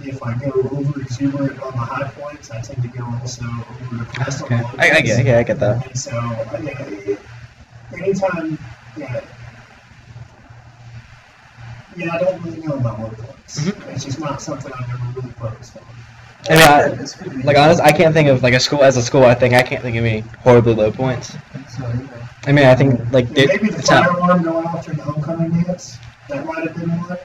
if 0.00 0.22
I 0.22 0.34
go 0.38 0.50
over 0.72 1.00
exuberant 1.02 1.60
on 1.60 1.72
the 1.72 1.78
high 1.78 2.08
points, 2.10 2.50
I 2.50 2.60
tend 2.62 2.82
to 2.82 2.88
go 2.88 3.04
also 3.20 3.44
over 3.44 4.04
depressed 4.04 4.42
on 4.42 4.48
the 4.48 4.54
Okay, 4.54 4.62
low 4.64 4.70
I, 4.78 4.90
I 4.96 5.00
get, 5.02 5.24
yeah, 5.26 5.38
I 5.38 5.42
get 5.42 5.60
that. 5.60 5.86
And 5.86 5.98
so, 5.98 6.10
yeah, 6.62 7.16
anytime, 8.02 8.58
yeah, 8.96 9.20
yeah, 11.96 12.14
I 12.14 12.18
don't 12.18 12.42
really 12.42 12.66
know 12.66 12.74
about 12.74 12.98
low 12.98 13.08
points. 13.10 13.60
Mhm. 13.60 13.94
It's 13.94 14.04
just 14.04 14.18
not 14.20 14.40
something 14.40 14.72
I've 14.72 14.88
ever 14.88 15.20
really 15.20 15.30
focused 15.32 15.76
on. 15.76 15.84
I 16.50 16.54
mean, 16.54 16.62
I, 16.62 17.02
It's 17.02 17.14
good 17.14 17.30
to 17.32 17.36
be- 17.38 17.42
like 17.42 17.56
honest, 17.56 17.80
I 17.80 17.92
can't 17.92 18.12
think 18.14 18.28
of 18.28 18.42
like 18.42 18.54
a 18.54 18.60
school 18.60 18.82
as 18.84 18.96
a 18.96 19.02
school. 19.02 19.24
I 19.24 19.34
think 19.34 19.54
I 19.54 19.62
can't 19.62 19.82
think 19.82 19.96
of 19.96 20.04
any 20.04 20.20
horribly 20.42 20.74
low 20.74 20.90
points. 20.90 21.34
You 21.78 21.82
know, 21.84 22.08
I 22.46 22.52
mean, 22.52 22.66
I 22.66 22.74
think 22.74 23.00
like 23.12 23.26
it, 23.36 23.48
Maybe 23.48 23.68
the 23.70 23.78
it's 23.78 23.90
not. 23.90 24.04
fire 24.06 24.16
alarm 24.18 24.42
going 24.42 24.66
off 24.66 24.84
during 24.84 24.98
the 24.98 25.04
homecoming 25.04 25.62
dance. 25.62 25.96
That 26.28 26.44
might 26.46 26.66
have 26.66 26.76
been 26.76 26.90
one. 26.90 27.18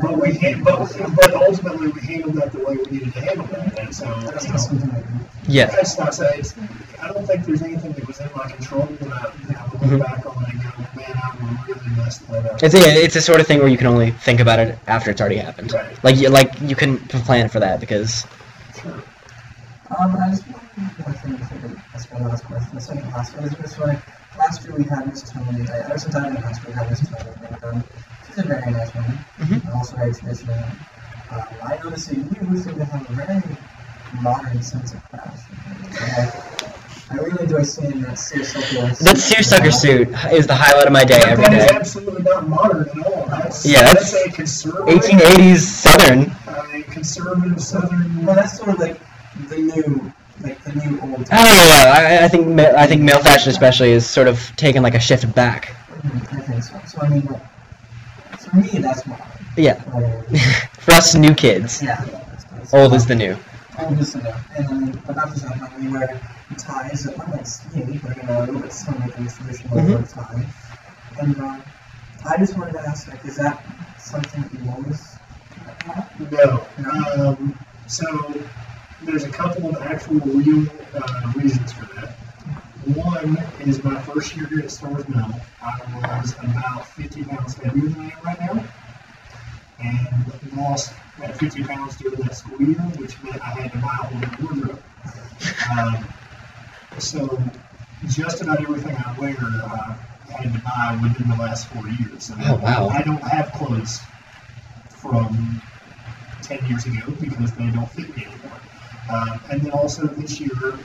But 0.00 0.18
we, 0.20 0.34
han- 0.34 0.62
but, 0.62 0.78
but 1.16 1.34
ultimately 1.34 1.88
we 1.88 2.00
handled 2.00 2.34
that 2.36 2.52
the 2.52 2.58
way 2.64 2.76
we 2.76 2.84
needed 2.98 3.12
to 3.14 3.20
handle 3.20 3.46
that. 3.48 3.78
And 3.78 3.94
so, 3.94 4.04
that's 4.20 4.44
you 4.44 4.50
not 4.50 4.54
know, 4.54 4.56
something 4.56 4.90
like 4.90 5.04
Yeah. 5.46 5.66
That's 5.66 5.98
not 5.98 6.14
say 6.14 6.36
it's. 6.38 6.54
I 7.02 7.08
don't 7.12 7.26
think 7.26 7.44
there's 7.44 7.62
anything 7.62 7.92
that 7.92 8.06
was 8.06 8.20
in 8.20 8.30
my 8.34 8.48
control 8.50 8.86
that 8.86 9.12
I, 9.12 9.30
that 9.48 9.56
I 9.56 9.64
would 9.68 9.80
Mhm. 9.80 10.00
back 10.00 10.26
on 10.26 10.44
and 10.44 10.62
go, 10.62 10.68
man, 10.96 11.16
I 11.16 11.64
really 11.66 11.96
messed 11.96 12.26
that 12.28 12.46
up. 12.46 12.62
It's 12.62 12.74
a, 12.74 12.78
it's 13.04 13.16
a 13.16 13.20
sort 13.22 13.40
of 13.40 13.46
thing 13.46 13.58
where 13.58 13.68
you 13.68 13.76
can 13.78 13.86
only 13.86 14.10
think 14.12 14.40
about 14.40 14.58
it 14.58 14.78
after 14.86 15.10
it's 15.10 15.20
already 15.20 15.36
happened. 15.36 15.72
Right. 15.72 16.02
Like 16.04 16.16
you 16.16 16.28
like 16.30 16.58
you 16.62 16.76
can 16.76 16.98
plan 16.98 17.48
for 17.50 17.60
that 17.60 17.80
because. 17.80 18.24
Um, 19.90 20.16
I 20.16 20.28
just 20.30 20.46
want 20.48 20.62
one 20.64 21.14
thing 21.14 21.38
to 21.38 21.44
think 21.46 21.64
of. 21.64 21.82
That's 21.92 22.10
my 22.12 22.20
last 22.20 22.44
question. 22.44 22.74
The 22.74 22.80
second 22.80 23.10
last 23.10 23.34
one 23.34 23.44
is 23.44 23.54
just 23.54 23.78
like 23.78 23.98
last 24.38 24.62
year 24.64 24.76
we 24.76 24.84
had 24.84 25.06
Miss 25.06 25.22
Tony. 25.30 25.66
I, 25.68 25.78
ever 25.78 25.98
since 25.98 26.14
I've 26.14 26.24
been 26.24 26.36
in 26.36 26.42
high 26.42 26.52
school, 26.52 26.72
we 26.72 26.78
had 26.78 26.90
Miss 26.90 27.00
Tony. 27.08 27.30
And, 27.50 27.64
um, 27.64 27.84
she's 28.26 28.38
a 28.38 28.42
very 28.42 28.70
nice 28.70 28.94
woman. 28.94 29.18
Mhm. 29.38 29.64
And 29.64 29.68
also 29.74 29.96
very 29.96 30.12
traditional. 30.14 30.54
Um, 31.30 31.42
I 31.62 31.76
noticed 31.82 32.08
that 32.08 32.16
you 32.16 32.56
seem 32.58 32.74
to 32.76 32.84
have 32.84 33.10
a 33.10 33.12
very 33.14 33.42
modern 34.22 34.62
sense 34.62 34.92
of 34.92 35.02
fashion. 35.04 35.56
I, 36.00 36.32
I 37.10 37.14
really 37.16 37.44
enjoy 37.44 37.62
seeing 37.62 38.02
that 38.02 38.18
seersucker. 38.18 38.94
Suit. 38.94 39.06
That 39.06 39.16
seersucker 39.16 39.70
suit 39.70 40.08
is 40.32 40.46
the 40.46 40.54
highlight 40.54 40.86
of 40.86 40.92
my 40.92 41.04
day 41.04 41.20
every 41.26 41.44
day. 41.44 41.50
That 41.60 41.70
is 41.70 41.76
absolutely 41.76 42.22
not 42.24 42.46
modern 42.46 42.86
at 42.90 43.06
all. 43.06 43.26
That's, 43.26 43.64
Yeah, 43.64 43.82
that's 43.84 44.12
a 44.12 44.30
conservative. 44.30 45.00
1880s 45.00 45.58
Southern. 45.60 46.30
Uh, 46.46 46.82
conservative 46.92 47.62
southern. 47.62 48.26
Well, 48.26 48.34
that's 48.36 48.58
sort 48.58 48.70
of 48.70 48.78
like 48.80 49.00
the 49.48 49.56
new, 49.56 50.12
like 50.42 50.62
the 50.64 50.72
new 50.72 51.00
old. 51.00 51.28
I 51.30 51.36
don't 51.36 51.56
know. 51.56 51.92
I, 51.94 52.24
I 52.24 52.28
think 52.28 52.46
ma- 52.58 52.74
I 52.82 52.86
think 52.86 53.02
male 53.02 53.22
fashion 53.22 53.50
especially 53.50 53.92
is 53.92 54.06
sort 54.06 54.28
of 54.28 54.36
taken 54.56 54.82
like 54.82 54.94
a 54.94 55.00
shift 55.00 55.32
back. 55.34 55.74
I 56.04 56.40
think 56.40 56.62
so. 56.62 56.80
So 56.86 56.98
I 57.00 57.08
mean, 57.08 57.24
like, 57.26 57.42
for 58.40 58.56
me, 58.56 58.68
that's 58.80 59.06
modern. 59.06 59.26
Yeah. 59.56 59.74
For 60.84 60.92
us 60.92 61.14
new 61.14 61.34
kids, 61.34 61.82
yeah. 61.82 61.96
that's- 62.04 62.44
that's 62.52 62.74
old 62.74 62.94
is 62.94 63.06
the 63.06 63.14
new. 63.14 63.36
Old 63.78 63.98
is 64.00 64.12
the 64.14 64.20
new. 64.22 64.34
And 64.56 64.96
I 64.96 65.00
but 65.06 65.16
not 65.16 65.28
just 65.30 65.42
that, 65.48 65.60
like, 65.60 65.78
we 65.78 65.88
wear 65.88 66.20
ties 66.56 67.04
that 67.04 67.18
are 67.18 67.30
like 67.32 67.46
skinny, 67.46 67.98
but 67.98 68.16
you 68.16 68.22
know, 68.24 68.38
a 68.38 68.44
little 68.46 68.60
bit 68.60 68.72
some 68.72 68.98
like 69.00 69.10
a 69.18 69.22
traditional 69.28 69.78
Mhm. 69.78 69.98
mm 69.98 70.14
tie. 70.14 70.46
And 71.20 71.38
um, 71.40 71.62
I 72.28 72.36
just 72.38 72.56
wanted 72.56 72.72
to 72.72 72.80
ask, 72.80 73.08
like, 73.08 73.24
is 73.24 73.36
that 73.36 73.64
something 73.98 74.42
that 74.42 74.52
you 74.64 74.70
always 74.70 75.02
have? 75.84 76.32
No. 76.32 76.66
Um, 76.90 77.58
so 77.86 78.06
there's 79.02 79.24
a 79.24 79.30
couple 79.30 79.68
of 79.70 79.76
actual 79.82 80.20
real 80.20 80.66
uh, 80.94 81.32
reasons 81.36 81.72
for 81.72 81.86
that. 81.96 82.10
One 82.94 83.36
is 83.60 83.84
my 83.84 84.00
first 84.02 84.34
year 84.34 84.46
here 84.46 84.60
at 84.60 84.70
Starr's 84.70 85.06
Mill, 85.08 85.28
I 85.62 86.20
was 86.20 86.32
about 86.42 86.86
50 86.86 87.24
pounds 87.24 87.54
heavier 87.56 87.88
than 87.88 88.00
I 88.00 88.04
am 88.10 88.22
right 88.24 88.40
now, 88.40 88.64
and 89.78 90.56
lost 90.56 90.94
that 91.18 91.36
50 91.36 91.64
pounds 91.64 91.96
during 91.96 92.20
that 92.22 92.34
school 92.34 92.60
year, 92.62 92.78
which 92.96 93.22
meant 93.22 93.42
I 93.42 93.50
had 93.60 93.72
to 93.72 93.78
buy 93.78 93.98
a 94.00 94.06
whole 94.06 94.18
new 94.18 94.46
wardrobe. 94.48 94.82
Um, 95.70 96.08
so 96.98 97.42
just 98.08 98.40
about 98.40 98.60
everything 98.62 98.96
I 98.96 99.20
wear, 99.20 99.36
uh, 99.38 99.94
I 100.30 100.42
had 100.42 100.52
to 100.54 100.60
buy 100.60 100.98
within 101.02 101.28
the 101.28 101.36
last 101.36 101.68
four 101.68 101.86
years. 101.88 102.24
So 102.24 102.34
Oh, 102.38 102.56
wow. 102.56 102.88
I 102.88 103.02
don't 103.02 103.22
have 103.22 103.52
clothes 103.52 104.00
from 104.88 105.60
10 106.42 106.64
years 106.66 106.86
ago 106.86 107.12
because 107.20 107.52
they 107.52 107.68
don't 107.70 107.90
fit 107.90 108.16
me 108.16 108.24
anymore. 108.24 108.60
Um, 109.10 109.40
and 109.50 109.60
then 109.60 109.72
also 109.72 110.06
this 110.06 110.40
year, 110.40 110.78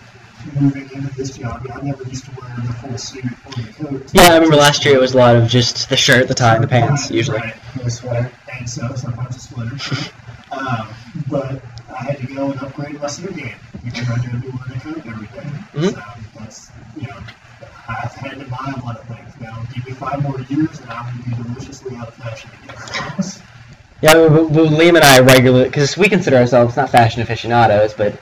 moving 0.60 0.89
into 0.91 1.13
this 1.15 1.38
job, 1.38 1.65
I 1.73 1.82
never 1.82 2.03
used 2.03 2.25
to 2.25 2.32
wear 2.39 2.56
the 2.58 2.73
full 2.73 2.97
suit 2.97 3.25
or 3.25 3.62
the 3.62 3.73
coat. 3.99 4.12
Yeah, 4.13 4.21
I 4.23 4.36
remember 4.36 4.56
last 4.58 4.86
year 4.86 4.95
it 4.95 4.99
was 4.99 5.13
a 5.13 5.17
lot 5.17 5.36
of 5.36 5.47
just 5.47 5.89
the 5.89 5.97
shirt, 5.97 6.27
the 6.27 6.34
tie, 6.34 6.56
and 6.56 6.63
the 6.63 6.67
pants 6.67 7.10
usually. 7.12 7.39
Right. 7.39 7.56
No 7.82 7.88
sweater. 7.88 8.32
And 8.58 8.69
so 8.69 8.93
sometimes 8.95 9.36
a 9.36 9.39
sweater. 9.39 10.12
um, 10.51 10.88
but 11.29 11.62
I 11.89 12.03
had 12.03 12.17
to 12.19 12.27
go 12.27 12.51
and 12.51 12.62
upgrade 12.62 12.99
my 12.99 13.08
suit 13.08 13.36
game 13.36 13.56
because 13.84 14.10
I 14.10 14.17
didn't 14.21 14.43
wear 14.43 14.63
the 14.67 14.79
coat 14.79 15.06
every 15.06 15.27
day. 15.27 15.49
Mhm. 15.73 15.93
So 15.93 16.39
that's, 16.39 16.71
you 16.95 17.08
know, 17.08 17.17
I've 17.88 18.13
had 18.13 18.39
to 18.39 18.45
buy 18.45 18.73
a 18.75 18.86
lot 18.86 18.99
of 18.99 19.08
things 19.08 19.34
now. 19.39 19.63
Give 19.73 19.86
me 19.86 19.93
five 19.93 20.21
more 20.21 20.39
years 20.41 20.79
and 20.79 20.89
I'm 20.89 21.19
going 21.19 21.23
to 21.23 21.43
be 21.43 21.43
deliciously 21.49 21.95
out 21.97 22.08
of 22.10 22.13
fashion 22.15 22.49
again. 22.63 23.23
Yeah, 24.03 24.27
but, 24.27 24.49
but 24.51 24.67
Liam 24.67 24.95
and 24.95 25.03
I 25.05 25.21
regularly, 25.21 25.63
because 25.69 25.95
we 25.95 26.09
consider 26.09 26.35
ourselves 26.35 26.75
not 26.75 26.89
fashion 26.89 27.21
aficionados, 27.21 27.93
but 27.93 28.19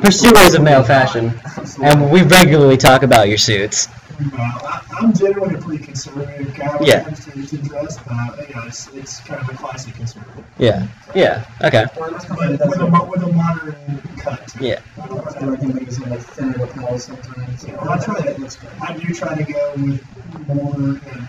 pursuers 0.00 0.54
of 0.54 0.62
male 0.62 0.84
fashion, 0.84 1.32
and 1.82 2.12
we 2.12 2.22
regularly 2.22 2.76
talk 2.76 3.02
about 3.02 3.26
your 3.28 3.36
suits. 3.36 3.88
Well, 4.20 4.40
I, 4.40 4.80
I'm 4.92 5.12
generally 5.12 5.56
a 5.56 5.58
pretty 5.58 5.82
conservative 5.84 6.54
guy 6.54 6.76
when 6.76 6.86
Yeah. 6.88 7.00
it 7.00 7.04
comes 7.06 7.24
to, 7.24 7.46
to 7.48 7.56
dress, 7.68 7.98
but 7.98 8.48
you 8.48 8.54
know, 8.54 8.62
it's, 8.66 8.86
it's 8.94 9.18
kind 9.20 9.40
of 9.40 9.48
a 9.48 9.54
classic 9.58 9.94
conservative. 9.96 10.44
Yeah, 10.58 10.86
yeah, 11.12 11.44
okay, 11.64 11.86
Or 11.96 12.12
With, 12.12 12.60
a, 12.60 13.08
with 13.10 13.22
a 13.24 13.32
modern 13.32 14.00
cut. 14.18 14.54
Yeah. 14.60 14.80
I 15.02 15.06
don't 15.08 15.74
maybe 15.74 15.90
some 15.90 16.08
like 16.08 16.20
thinner 16.20 16.56
lapels 16.56 17.02
sometimes. 17.02 17.66
Well, 17.66 17.90
I 17.90 17.98
try 17.98 18.20
to. 18.22 18.58
I 18.80 18.96
do 18.96 19.12
try 19.12 19.34
to 19.34 19.52
go 19.52 19.72
with 19.74 20.46
more, 20.46 20.74
and 20.76 21.28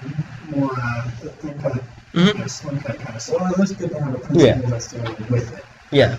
more 0.52 0.72
uh, 0.80 1.10
thin 1.42 1.60
cut, 1.60 1.84
Mhm. 2.18 2.34
you 2.34 2.40
know, 2.40 2.48
slim 2.48 2.80
cut 2.80 3.00
kind 3.00 3.16
of 3.16 3.22
stuff. 3.22 3.40
Well, 3.42 3.72
it 3.72 3.78
good 3.78 3.90
to 3.92 4.04
have 4.04 4.16
a 4.16 4.18
principle 4.18 4.42
Yeah. 4.48 4.56
that's 4.70 4.88
doing 4.92 5.16
with 5.30 5.54
it. 5.58 5.66
yeah. 5.92 6.18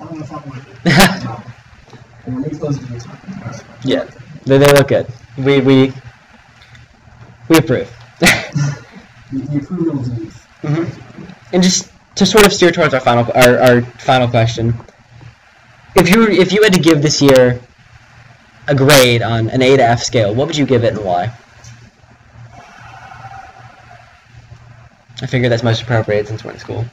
I 0.00 0.04
don't 0.04 0.14
know 0.18 0.24
if 0.24 0.32
I'm 0.32 0.50
with 0.50 0.86
it. 0.86 1.28
Um, 1.28 1.42
and 2.26 2.34
when 2.36 2.50
you 2.50 2.58
close 2.58 2.76
it, 2.82 2.88
you're 2.88 3.00
talking 3.00 3.34
about 3.34 3.54
it. 3.56 3.64
Yeah. 3.84 4.04
They, 4.46 4.58
they 4.58 4.72
look 4.72 4.88
good. 4.88 5.06
We 5.36 5.60
we 5.60 5.92
we 7.48 7.58
approve. 7.58 7.90
You, 9.32 9.42
you 9.50 9.60
approve 9.60 9.88
of 9.98 10.16
these. 10.16 10.36
hmm 10.62 10.84
And 11.52 11.62
just 11.62 11.90
to 12.14 12.24
sort 12.26 12.46
of 12.46 12.52
steer 12.52 12.70
towards 12.70 12.94
our 12.94 13.00
final 13.00 13.26
our, 13.34 13.58
our 13.58 13.82
final 13.82 14.28
question, 14.28 14.74
if 15.96 16.08
you 16.14 16.20
were, 16.20 16.30
if 16.30 16.52
you 16.52 16.62
had 16.62 16.72
to 16.74 16.80
give 16.80 17.02
this 17.02 17.20
year 17.20 17.60
a 18.68 18.74
grade 18.74 19.22
on 19.22 19.50
an 19.50 19.62
A 19.62 19.76
to 19.76 19.82
F 19.82 20.02
scale, 20.02 20.34
what 20.34 20.46
would 20.46 20.56
you 20.56 20.66
give 20.66 20.84
it 20.84 20.94
and 20.94 21.04
why? 21.04 21.32
I 25.24 25.26
figure 25.26 25.48
that's 25.48 25.62
most 25.62 25.80
appropriate 25.80 26.28
since 26.28 26.44
we're 26.44 26.50
in 26.50 26.58
school. 26.58 26.84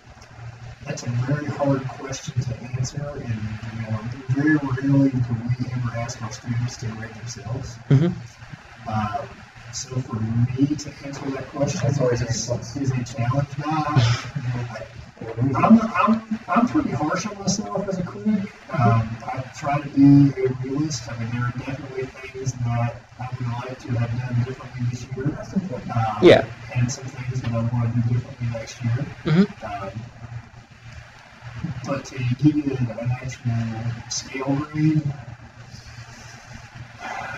That's 0.86 1.04
a 1.04 1.10
very 1.10 1.48
hard 1.48 1.86
question 1.86 2.42
to 2.42 2.56
answer, 2.78 3.22
and 3.26 3.60
you 3.76 3.82
know, 3.92 4.00
very 4.30 4.56
rarely 4.56 5.10
do 5.10 5.36
we 5.60 5.66
ever 5.70 5.98
ask 5.98 6.22
our 6.22 6.32
students 6.32 6.78
to 6.78 6.88
rate 6.94 7.14
themselves. 7.14 7.76
Mhm. 7.90 8.14
Um, 8.88 9.28
so 9.74 10.00
for 10.00 10.16
me 10.16 10.66
to 10.66 10.94
answer 11.06 11.30
that 11.32 11.48
question 11.50 11.82
That's 11.84 12.00
always 12.00 12.22
a 12.22 12.28
is, 12.28 12.78
is 12.78 12.92
a 12.92 13.04
challenge. 13.04 13.50
Nah, 13.58 14.00
I'm, 15.58 15.82
I'm, 15.82 16.40
I'm 16.48 16.68
pretty 16.70 16.92
harsh 16.92 17.26
on 17.26 17.38
myself 17.38 17.86
as 17.90 17.98
a 17.98 18.04
critic. 18.04 18.50
Um, 18.72 19.18
I 19.26 19.44
try 19.60 19.82
to 19.82 19.90
be 19.90 20.32
a 20.42 20.54
realist. 20.64 21.12
I 21.12 21.20
mean, 21.20 21.32
there 21.32 21.42
are 21.44 21.54
definitely 21.58 22.06
things 22.06 22.54
that 22.54 22.96
I 23.20 23.28
would 23.38 23.48
like 23.68 23.80
to 23.80 23.88
have 24.00 24.18
done 24.18 24.44
differently 24.46 24.86
this 24.90 25.06
year. 25.18 25.26
Um, 25.94 26.18
Yeah. 26.22 26.46
And 26.74 26.90
some 26.90 27.06
things 27.32 27.42
that 27.42 27.52
I 27.52 27.62
want 27.74 27.94
to 27.94 28.02
do 28.02 28.14
differently 28.14 28.48
next 28.52 28.84
year. 28.84 29.06
Mhm. 29.26 29.48
Um, 29.64 29.92
but 31.86 32.06
to 32.06 32.18
give 32.18 32.56
you 32.56 32.64
an, 32.74 33.12
actual 33.12 34.10
scale 34.10 34.56
grade, 34.56 35.02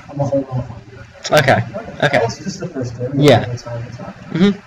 I'm 0.10 0.22
off 0.22 0.34
on 0.34 0.44
that. 0.96 1.32
Okay. 1.32 1.64
Okay. 2.06 2.20
That's 2.20 2.38
just 2.38 2.60
the 2.60 2.68
first 2.68 2.98
day. 2.98 3.10
Yeah. 3.16 3.46
That's 3.46 3.68
all 3.68 3.78
it's 3.78 3.98
talking 3.98 4.38
about. 4.40 4.54
hmm 4.56 4.60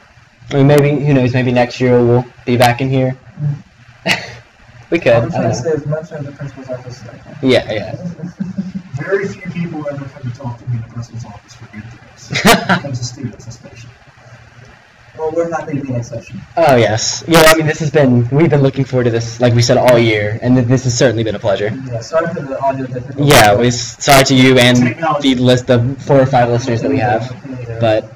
I 0.49 0.55
mean, 0.55 0.67
maybe 0.69 1.05
who 1.05 1.12
knows? 1.12 1.35
Maybe 1.35 1.51
next 1.51 1.81
year 1.81 2.03
we'll 2.05 2.25
be 2.45 2.57
back 2.57 2.81
in 2.81 2.89
here. 2.89 3.17
we 4.91 5.01
could. 5.01 5.12
I 5.12 5.19
I'm 5.23 5.31
trying 5.31 5.51
to 5.51 5.55
say 5.55 5.73
as 5.73 5.87
much 5.87 6.12
of 6.12 6.25
the 6.25 6.33
principal's 6.33 6.69
office 6.71 7.03
as 7.05 7.43
Yeah, 7.43 7.73
yeah. 7.73 7.95
Very 8.95 9.27
few 9.27 9.51
people 9.51 9.87
ever 9.89 10.05
come 10.05 10.31
to 10.31 10.39
talk 10.39 10.59
to 10.59 10.69
me 10.69 10.77
in 10.77 10.83
the 10.83 10.89
principal's 10.89 11.25
office 11.25 11.55
for 11.55 11.67
good 11.67 11.85
things. 11.91 12.45
When 12.45 12.79
it 12.79 12.83
comes 12.83 12.99
to 13.01 13.05
students, 13.05 13.47
especially. 13.49 13.91
Well, 15.18 15.33
we're 15.35 15.50
happy 15.50 15.79
to 15.79 15.83
be 15.87 15.94
in 15.94 16.02
session. 16.05 16.40
Oh 16.57 16.76
yes. 16.76 17.24
Yeah. 17.26 17.42
I 17.46 17.57
mean, 17.57 17.66
this 17.66 17.79
has 17.81 17.90
been. 17.90 18.29
We've 18.29 18.50
been 18.50 18.62
looking 18.62 18.85
forward 18.85 19.05
to 19.05 19.11
this, 19.11 19.40
like 19.40 19.55
we 19.55 19.62
said, 19.62 19.76
all 19.79 19.98
year, 19.98 20.38
and 20.42 20.57
th- 20.57 20.66
this 20.68 20.85
has 20.85 20.96
certainly 20.96 21.24
been 21.24 21.35
a 21.35 21.38
pleasure. 21.38 21.70
Yeah, 21.87 22.00
sorry 22.00 22.26
for 22.35 22.40
the 22.42 22.59
audio 22.61 22.87
difficulties. 22.87 23.26
Yeah. 23.33 23.57
We 23.57 23.70
sorry 23.70 24.24
to 24.24 24.35
you 24.35 24.59
and 24.59 24.76
the 25.22 25.35
list, 25.37 25.66
the 25.68 25.79
four 26.00 26.20
or 26.20 26.26
five 26.26 26.48
listeners 26.50 26.83
that 26.83 26.90
we 26.90 26.98
have, 26.98 27.22
but 27.81 28.12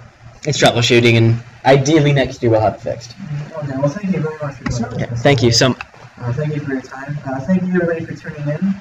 it's 0.46 0.58
troubleshooting, 0.62 1.14
and 1.16 1.42
ideally 1.64 2.12
next 2.12 2.42
year 2.42 2.50
we'll 2.52 2.60
have 2.60 2.74
it 2.74 2.80
fixed. 2.80 3.14
Okay, 3.56 3.72
well, 3.78 3.88
thank 3.88 4.14
you 4.14 4.20
very 4.20 4.38
much 4.42 4.56
for 4.56 4.98
Yeah. 4.98 5.06
Thank 5.06 5.42
you. 5.42 5.52
So 5.52 5.74
Uh, 6.20 6.32
thank 6.34 6.54
you 6.54 6.60
for 6.60 6.72
your 6.72 6.82
time. 6.82 7.18
Uh, 7.26 7.40
thank 7.40 7.62
you, 7.62 7.80
everybody, 7.80 8.04
for 8.04 8.12
tuning 8.14 8.46
in. 8.54 8.74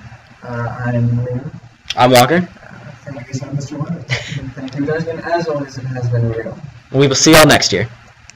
Uh, 0.44 0.76
I'm 0.86 1.10
Liam. 1.24 1.54
I'm 1.96 2.12
Walker. 2.12 2.36
Uh, 2.44 2.92
thank 3.06 3.34
you, 3.34 3.40
I'm 3.48 3.56
Mr. 3.56 3.72
You. 3.80 4.44
Thank 4.60 4.76
you 4.76 4.86
guys, 4.86 5.08
and 5.08 5.20
as 5.22 5.48
always, 5.48 5.78
it 5.78 5.86
has 5.86 6.10
been 6.10 6.30
real. 6.32 6.58
We 6.92 7.08
will 7.08 7.16
see 7.16 7.32
y'all 7.32 7.48
next 7.48 7.72
year. 7.72 7.88